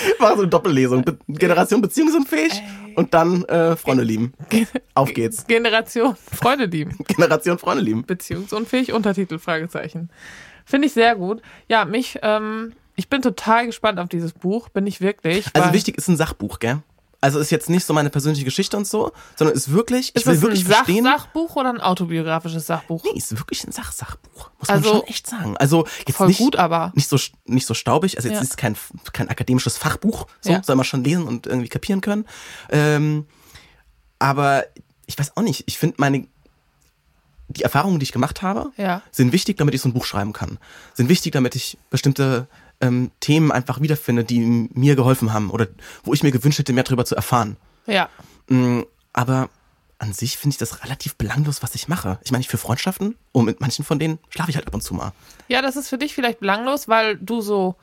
[0.18, 1.02] War so eine Doppellesung.
[1.02, 2.62] Be Generation beziehungsunfähig
[2.96, 4.32] und dann äh, Freunde lieben.
[4.94, 5.46] Auf geht's.
[5.46, 6.96] Generation Freunde lieben.
[7.06, 8.04] Generation Freunde lieben.
[8.04, 10.10] Beziehungsunfähig, Untertitel, Fragezeichen.
[10.64, 11.42] Finde ich sehr gut.
[11.68, 15.46] Ja, mich, ähm, ich bin total gespannt auf dieses Buch, bin ich wirklich.
[15.54, 16.82] Also wichtig ist ein Sachbuch, gell?
[17.20, 20.26] Also ist jetzt nicht so meine persönliche Geschichte und so, sondern ist wirklich, ich Ist
[20.26, 21.04] will das wirklich ein Sach verstehen.
[21.04, 23.02] Sachbuch oder ein autobiografisches Sachbuch?
[23.04, 24.50] Nee, ist wirklich ein Sachsachbuch.
[24.60, 25.56] Muss Also, man schon echt sagen.
[25.56, 26.92] Also jetzt Voll nicht, gut, aber.
[26.94, 28.16] nicht so nicht so staubig.
[28.16, 28.42] Also jetzt Ja.
[28.42, 28.76] ist es kein
[29.12, 30.28] kein akademisches Fachbuch.
[30.40, 30.62] So Ja.
[30.62, 32.24] soll man schon lesen und irgendwie kapieren können.
[32.70, 33.26] Ähm,
[34.20, 34.64] aber
[35.06, 35.64] ich weiß auch nicht.
[35.66, 36.28] Ich finde meine
[37.48, 39.00] die Erfahrungen, die ich gemacht habe, Ja.
[39.10, 40.58] sind wichtig, damit ich so ein Buch schreiben kann.
[40.94, 42.46] Sind wichtig, damit ich bestimmte
[42.80, 44.40] ähm, Themen einfach wiederfinde, die
[44.72, 45.66] mir geholfen haben oder
[46.04, 47.56] wo ich mir gewünscht hätte, mehr darüber zu erfahren.
[47.86, 48.08] Ja.
[48.48, 49.48] Mm, Aber
[49.98, 52.18] an sich finde ich das relativ belanglos, was ich mache.
[52.22, 54.82] Ich meine, ich für Freundschaften und mit manchen von denen schlafe ich halt ab und
[54.82, 55.12] zu mal.
[55.48, 57.74] Ja, das ist für dich vielleicht belanglos, weil du so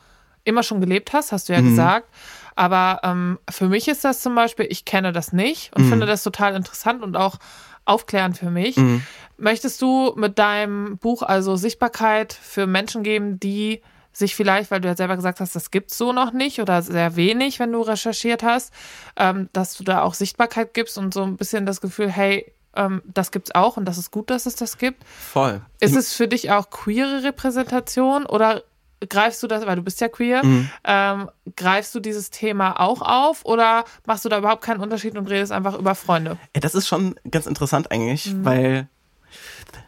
[0.46, 1.58] immer schon gelebt hast, hast du Mhm.
[1.60, 2.08] ja gesagt.
[2.56, 5.90] Aber ähm, für mich ist das zum Beispiel, ich kenne das nicht und Mhm.
[5.90, 7.36] finde das total interessant und auch
[7.84, 8.78] aufklären für mich.
[8.78, 9.02] Mhm.
[9.38, 13.82] Möchtest du mit deinem Buch also Sichtbarkeit für Menschen geben, die
[14.18, 17.16] sich vielleicht, weil du ja selber gesagt hast, das gibt's so noch nicht oder sehr
[17.18, 18.74] wenig, wenn du recherchiert hast,
[19.18, 23.02] ähm, dass du da auch Sichtbarkeit gibst und so ein bisschen das Gefühl, hey, ähm,
[23.06, 25.04] das gibt's auch und das ist gut, dass es das gibt.
[25.06, 25.62] Voll.
[25.82, 28.64] Ist es für dich auch queere Repräsentation oder
[29.10, 30.70] greifst du das, weil du bist ja queer, Mhm.
[30.86, 35.30] ähm, greifst du dieses Thema auch auf oder machst du da überhaupt keinen Unterschied und
[35.30, 36.38] redest einfach über Freunde?
[36.56, 38.88] Ja, das ist schon ganz interessant eigentlich, weil,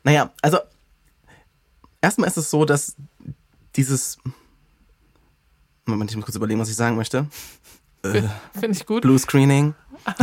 [0.04, 0.60] naja, also
[2.02, 2.96] erstmal ist es so, dass
[3.78, 4.18] dieses,
[5.86, 7.28] Moment, ich muss kurz überlegen, was ich sagen möchte.
[8.04, 8.22] Äh,
[8.54, 9.02] Finde ich gut.
[9.02, 9.74] Blue Screening.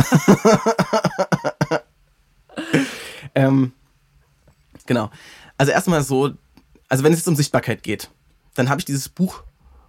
[3.35, 3.73] ähm,
[4.85, 5.11] genau.
[5.57, 6.31] Also erstmal so,
[6.87, 8.09] also wenn es jetzt um Sichtbarkeit geht,
[8.55, 9.43] dann habe ich dieses Buch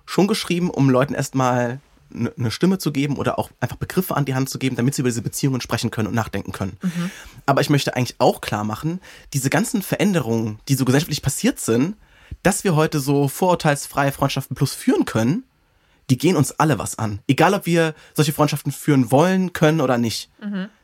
[0.04, 1.80] schon geschrieben, um Leuten erstmal
[2.12, 4.96] eine ne Stimme zu geben oder auch einfach Begriffe an die Hand zu geben, damit
[4.96, 6.76] sie über diese Beziehungen sprechen können und nachdenken können.
[7.46, 9.00] Aber ich möchte eigentlich auch klar machen,
[9.32, 11.96] diese ganzen Veränderungen, die so gesellschaftlich passiert sind,
[12.46, 15.42] dass wir heute so vorurteilsfreie Freundschaften plus führen können,
[16.10, 17.18] die gehen uns alle was an.
[17.26, 20.30] Egal, ob wir solche Freundschaften führen wollen, können oder nicht.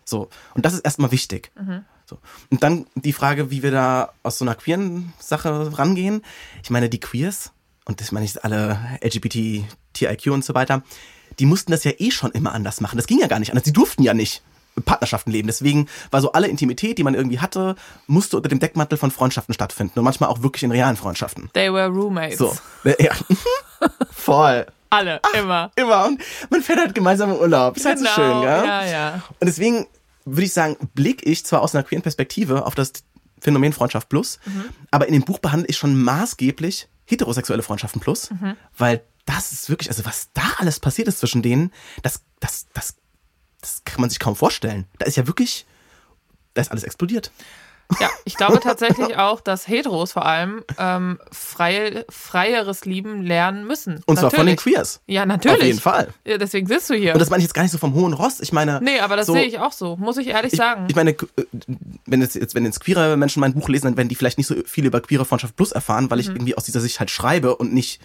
[0.05, 0.29] So.
[0.55, 1.53] Und das ist erstmal wichtig.
[2.05, 2.19] So.
[2.51, 6.23] Und dann die Frage, wie wir da aus so einer queeren Sache rangehen.
[6.65, 7.53] Ich meine, die Queers,
[7.85, 10.83] und das meine ich alle LGBT, TIQ und so weiter,
[11.39, 12.97] die mussten das ja eh schon immer anders machen.
[12.97, 13.63] Das ging ja gar nicht anders.
[13.63, 14.43] Die durften ja nicht
[14.85, 15.49] Partnerschaften leben.
[15.49, 19.55] Deswegen war so alle Intimität, die man irgendwie hatte, musste unter dem Deckmantel von Freundschaften
[19.55, 19.99] stattfinden.
[19.99, 21.51] Und manchmal auch wirklich in realen Freundschaften.
[21.53, 22.39] They were roommates.
[22.39, 22.57] So.
[22.85, 23.13] Ja.
[24.13, 24.67] Voll.
[24.91, 25.71] Alle, immer.
[25.77, 26.07] Immer.
[26.07, 26.21] Und
[26.51, 27.77] man fährt halt gemeinsam in Urlaub.
[27.77, 28.61] Ist halt so schön, gell?
[28.61, 29.23] Genau, ja, ja.
[29.41, 29.87] Und deswegen
[30.25, 32.93] würde ich sagen, blicke ich zwar aus einer queeren Perspektive auf das
[33.41, 34.39] Phänomen Freundschaft plus,
[34.93, 38.31] aber in dem Buch behandle ich schon maßgeblich heterosexuelle Freundschaften plus,
[38.77, 42.97] weil das ist wirklich, also was da alles passiert ist zwischen denen, das, das, das,
[43.63, 44.85] das kann man sich kaum vorstellen.
[44.99, 45.65] Da ist ja wirklich,
[46.55, 47.31] da ist alles explodiert.
[48.01, 54.01] Ja, ich glaube tatsächlich auch, dass Heteros vor allem ähm, freie, freieres Lieben lernen müssen.
[54.07, 54.77] Und zwar von den Natürlich.
[54.77, 55.01] Queers.
[55.07, 55.59] Ja, natürlich.
[55.59, 56.09] Auf jeden Fall.
[56.25, 57.13] Ja, deswegen sitzt du hier.
[57.13, 58.41] Und das meine ich jetzt gar nicht so vom hohen Ross.
[58.41, 58.81] Ich meine.
[58.83, 60.87] nee, aber das so, sehe ich auch so, muss ich ehrlich Ich, sagen.
[60.89, 61.17] ich meine, äh,
[62.07, 64.47] wenn jetzt, jetzt, wenn jetzt queere Menschen mein Buch lesen, dann werden die vielleicht nicht
[64.47, 66.37] so viel über queere Freundschaft plus erfahren, weil ich Mhm.
[66.37, 68.01] irgendwie aus dieser Sicht halt schreibe und nicht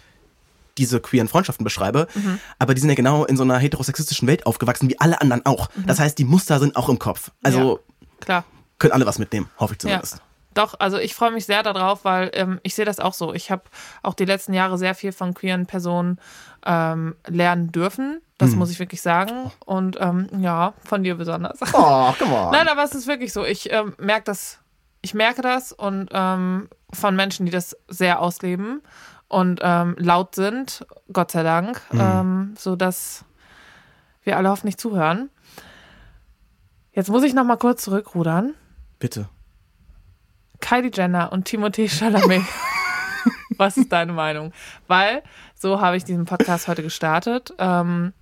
[0.78, 2.08] diese queeren Freundschaften beschreibe.
[2.14, 2.40] Mhm.
[2.60, 5.70] Aber die sind ja genau in so einer heterosexistischen Welt aufgewachsen, wie alle anderen auch.
[5.86, 7.32] Das heißt, die Muster sind auch im Kopf.
[7.44, 7.66] Also Mhm.
[7.68, 8.16] Ja.
[8.20, 8.44] Klar.
[8.80, 9.90] können alle was mitnehmen, hoffe ich Ja.
[9.90, 10.22] zumindest.
[10.54, 13.32] Doch, also ich freue mich sehr darauf, weil ähm, ich sehe das auch so.
[13.34, 13.62] Ich habe
[14.02, 16.20] auch die letzten Jahre sehr viel von queeren Personen
[16.66, 18.22] ähm, lernen dürfen.
[18.40, 18.58] Das Mhm.
[18.60, 19.52] muss ich wirklich sagen.
[19.66, 21.60] Und ähm, ja, von dir besonders.
[21.74, 22.52] Oh, come on.
[22.52, 23.46] Nein, aber es ist wirklich so.
[23.46, 24.58] Ich ähm, merke das,
[25.04, 28.82] ich merke das und ähm, von Menschen, die das sehr ausleben
[29.28, 33.26] und ähm, laut sind, Gott sei Dank, ähm, so dass
[34.24, 35.30] wir alle hoffentlich zuhören.
[36.92, 38.56] Jetzt muss ich noch mal kurz zurückrudern.
[39.00, 39.30] Bitte.
[40.60, 42.44] Kylie Jenner und Timothée Chalamet.
[43.58, 44.52] Was ist deine Meinung?
[44.88, 45.24] Weil,
[45.56, 48.14] so habe ich diesen Podcast heute gestartet, ähm,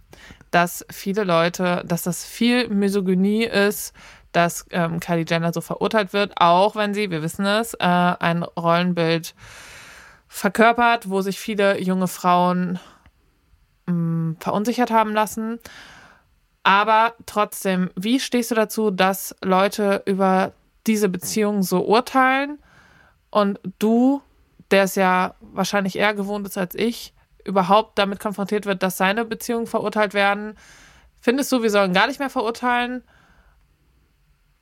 [0.51, 3.93] dass viele Leute, dass das viel Misogynie ist,
[4.32, 8.43] dass ähm, Kylie Jenner so verurteilt wird, auch wenn sie, wir wissen es, äh, ein
[8.43, 9.34] Rollenbild
[10.28, 12.80] verkörpert, wo sich viele junge Frauen
[13.86, 15.60] mh, verunsichert haben lassen.
[16.64, 20.54] Aber trotzdem, wie stehst du dazu, dass Leute über
[20.88, 22.60] diese Beziehung so urteilen
[23.30, 24.22] und du,
[24.72, 27.14] der es ja wahrscheinlich eher gewohnt ist als ich,
[27.44, 30.58] überhaupt damit konfrontiert wird, dass seine Beziehungen verurteilt werden?
[31.20, 33.04] Findest du, wir sollen gar nicht mehr verurteilen?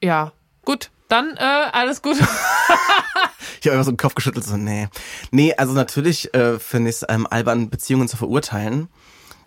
[0.02, 0.34] Ja,
[0.66, 2.18] gut, dann äh, alles gut.
[3.60, 4.90] Ich habe einfach so den Kopf geschüttelt, so, nee.
[5.32, 8.90] Nee, also natürlich äh, finde ich es ähm, albern, Beziehungen zu verurteilen.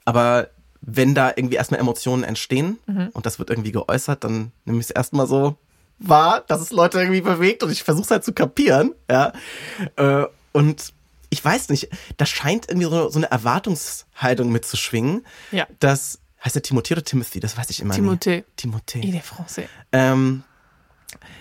[0.06, 0.48] Aber
[0.80, 2.78] wenn da irgendwie erstmal Emotionen entstehen
[3.12, 5.56] und das wird irgendwie geäußert, dann nehme ich es erstmal so
[5.98, 8.94] wahr, dass es Leute irgendwie bewegt und ich versuche es halt zu kapieren.
[9.10, 9.32] Ja.
[9.96, 10.94] Äh, und
[11.28, 15.66] ich weiß nicht, da scheint irgendwie so, so eine Erwartungshaltung mitzuschwingen, Ja.
[15.80, 17.40] dass, heißt der Timothée oder Timothy?
[17.40, 18.36] Das weiß ich immer Timothée.
[18.36, 18.46] nicht.
[18.56, 19.02] Timothée.
[19.04, 19.68] Il est français.
[19.92, 20.42] ähm,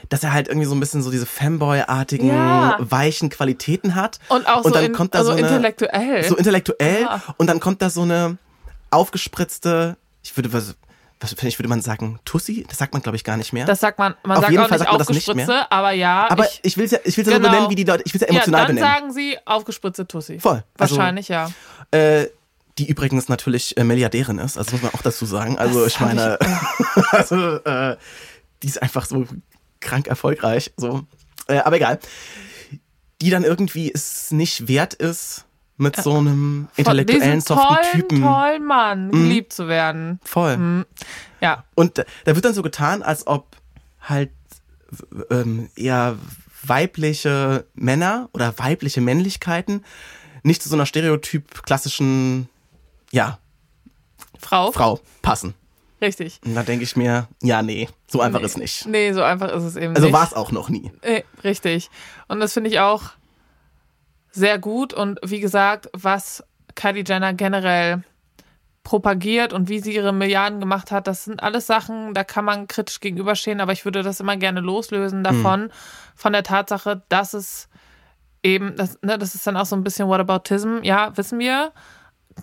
[0.10, 2.78] dass er halt irgendwie so ein bisschen so diese Fanboy-artigen, Ja.
[2.80, 4.20] weichen Qualitäten hat.
[4.30, 6.24] Und auch so, dann in, kommt da also so eine, intellektuell.
[6.24, 7.06] So intellektuell.
[7.08, 7.22] Ah.
[7.38, 8.38] Und dann kommt da so eine
[8.92, 10.76] aufgespritzte, ich würde, was,
[11.20, 12.66] was ich würde man sagen, Tussi?
[12.68, 13.66] Das sagt man, glaube ich, gar nicht mehr.
[13.66, 15.72] das sagt man, man Auf sagt jeden auch Fall nicht sagt man das nicht aufgespritze,
[15.72, 16.28] aber ja.
[16.30, 17.50] Aber ich, ich, will es ja, ich will's ja so genau.
[17.52, 18.94] benennen, wie die Leute, ich will es ja emotional ja, dann benennen.
[18.94, 20.40] sagen sie aufgespritzte Tussi.
[20.40, 20.64] Voll.
[20.78, 21.50] Also, Wahrscheinlich, ja.
[21.92, 22.28] Äh,
[22.78, 25.58] die übrigens natürlich äh, Milliardärin ist, also muss man auch dazu sagen.
[25.58, 26.38] Also Das ich meine,
[27.12, 27.96] also äh,
[28.62, 29.26] die ist einfach so
[29.80, 30.74] krank erfolgreich.
[30.78, 31.04] So,
[31.48, 32.00] äh, aber egal.
[33.22, 35.46] Die dann irgendwie es nicht wert ist,
[35.78, 38.22] mit so einem intellektuellen, soften tollen, Typen.
[38.22, 40.20] tollen Mann geliebt zu werden.
[40.24, 40.86] Voll.
[41.42, 41.66] Ja.
[41.76, 43.58] Und da, da wird dann so getan, als ob
[44.00, 44.32] halt
[45.30, 46.18] ähm, eher
[46.64, 49.84] weibliche Männer oder weibliche Männlichkeiten
[50.44, 52.48] nicht zu so einer Stereotyp klassischen,
[53.12, 53.40] ja,
[54.40, 54.72] Frau?
[54.72, 55.56] Frau passen.
[56.06, 56.40] Richtig.
[56.46, 58.46] Und da denke ich mir, ja, nee, so einfach Nee.
[58.46, 58.86] ist nicht.
[58.88, 60.14] Nee, so einfach ist es eben Also nicht.
[60.14, 60.92] war es auch noch nie.
[61.04, 61.90] Nee, richtig.
[62.28, 63.04] Und das finde ich auch
[64.32, 64.94] sehr gut.
[64.94, 66.44] Und wie gesagt, was
[66.76, 68.04] Kylie Jenner generell
[68.84, 72.68] propagiert und wie sie ihre Milliarden gemacht hat, das sind alles Sachen, da kann man
[72.68, 75.72] kritisch gegenüberstehen, aber ich würde das immer gerne loslösen davon,
[76.16, 77.68] von der Tatsache, dass es
[78.44, 81.72] eben, das, ne, das ist dann auch so ein bisschen Whataboutism, ja, wissen wir,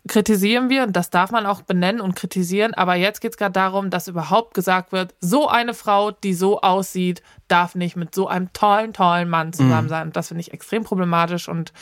[0.09, 3.53] kritisieren wir und das darf man auch benennen und kritisieren, aber jetzt geht es gerade
[3.53, 8.27] darum, dass überhaupt gesagt wird, so eine Frau, die so aussieht, darf nicht mit so
[8.27, 10.09] einem tollen, tollen Mann zusammen sein.
[10.09, 11.73] Und das finde ich extrem problematisch und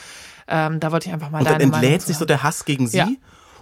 [0.47, 2.43] ähm, da wollte ich einfach mal Und dann deine Meinung entlädt zu sich so der
[2.43, 2.97] Hass gegen sie.
[2.97, 3.07] Ja.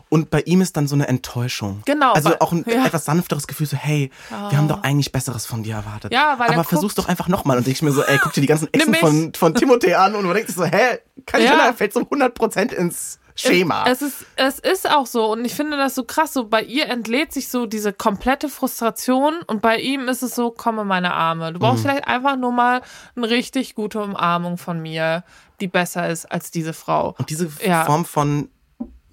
[0.10, 1.84] Und bei ihm ist dann so eine Enttäuschung.
[1.86, 2.84] Genau, Also auch ein ja.
[2.86, 4.10] etwas sanfteres Gefühl, so, hey,
[4.50, 6.12] wir haben doch eigentlich Besseres von dir erwartet.
[6.12, 7.58] Ja, weil er Aber versuch's doch einfach nochmal.
[7.58, 8.98] Und ich mir so, ey, guck dir die ganzen mich.
[8.98, 10.98] von, von Timothée an und man denkt sich so, hä,
[11.28, 11.52] Kylie Ja.
[11.52, 13.86] Jenner fällt so 100% ins Schema.
[13.88, 16.34] Es ist, es ist auch so und ich finde das so krass.
[16.34, 20.52] So bei ihr entlädt sich so diese komplette Frustration und bei ihm ist es so,
[20.52, 21.54] komme meine Arme.
[21.54, 21.62] Du Mhm.
[21.62, 22.82] brauchst vielleicht einfach nur mal
[23.16, 25.24] eine richtig gute Umarmung von mir,
[25.62, 27.16] die besser ist als diese Frau.
[27.18, 27.86] und diese Ja.
[27.86, 28.50] Form von,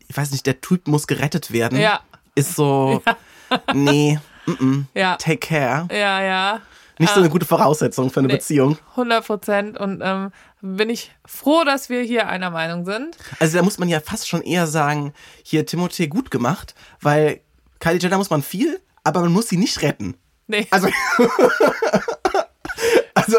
[0.08, 2.00] ich weiß nicht, der Typ muss gerettet werden, Ja.
[2.34, 3.02] ist so,
[3.74, 5.88] nee, mm -mm, Ja, take care.
[5.92, 6.60] ja, ja.
[6.98, 8.34] Nicht so eine gute Voraussetzung für eine Nee.
[8.36, 8.78] Beziehung.
[8.92, 10.30] 100 Prozent und ähm,
[10.62, 13.16] bin ich froh, dass wir hier einer Meinung sind.
[13.38, 17.40] Also da muss man ja fast schon eher sagen, hier Timothée gut gemacht, weil
[17.80, 20.16] Kylie Jenner muss man viel, aber man muss sie nicht retten.
[20.46, 20.66] Nee.
[20.70, 20.88] Also,
[23.14, 23.36] also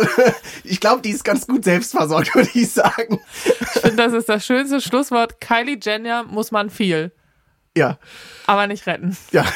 [0.64, 3.20] ich glaube, die ist ganz gut selbstversorgt, würde ich sagen.
[3.76, 5.40] Ich finde, das ist das schönste Schlusswort.
[5.42, 7.12] Kylie Jenner muss man viel,
[7.76, 7.98] Ja,
[8.46, 9.18] aber nicht retten.
[9.32, 9.46] ja.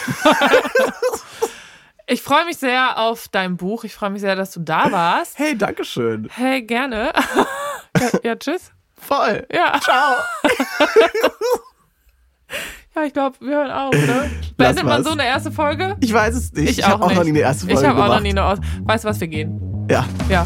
[2.11, 3.85] Ich freue mich sehr auf dein Buch.
[3.85, 5.39] Ich freue mich sehr, dass du da warst.
[5.39, 6.27] Hey, Dankeschön.
[6.29, 7.13] Hey, gerne.
[8.23, 8.73] ja, tschüss.
[8.97, 9.47] Voll.
[9.49, 10.15] Ja, Ciao.
[12.95, 14.29] ja ich glaube, wir hören auf, ne?
[14.57, 15.95] Beendet man so eine erste Folge?
[16.01, 16.79] Ich weiß es nicht.
[16.79, 18.59] Ich, habe auch noch nie eine erste Folge Ich habe auch noch nie eine Aus.
[18.81, 19.87] Weißt du was, wir gehen.
[19.89, 20.05] Ja.
[20.27, 20.45] Ja.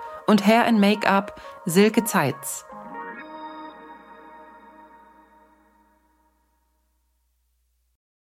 [0.27, 2.65] und Hair and Make-up Silke Zeitz.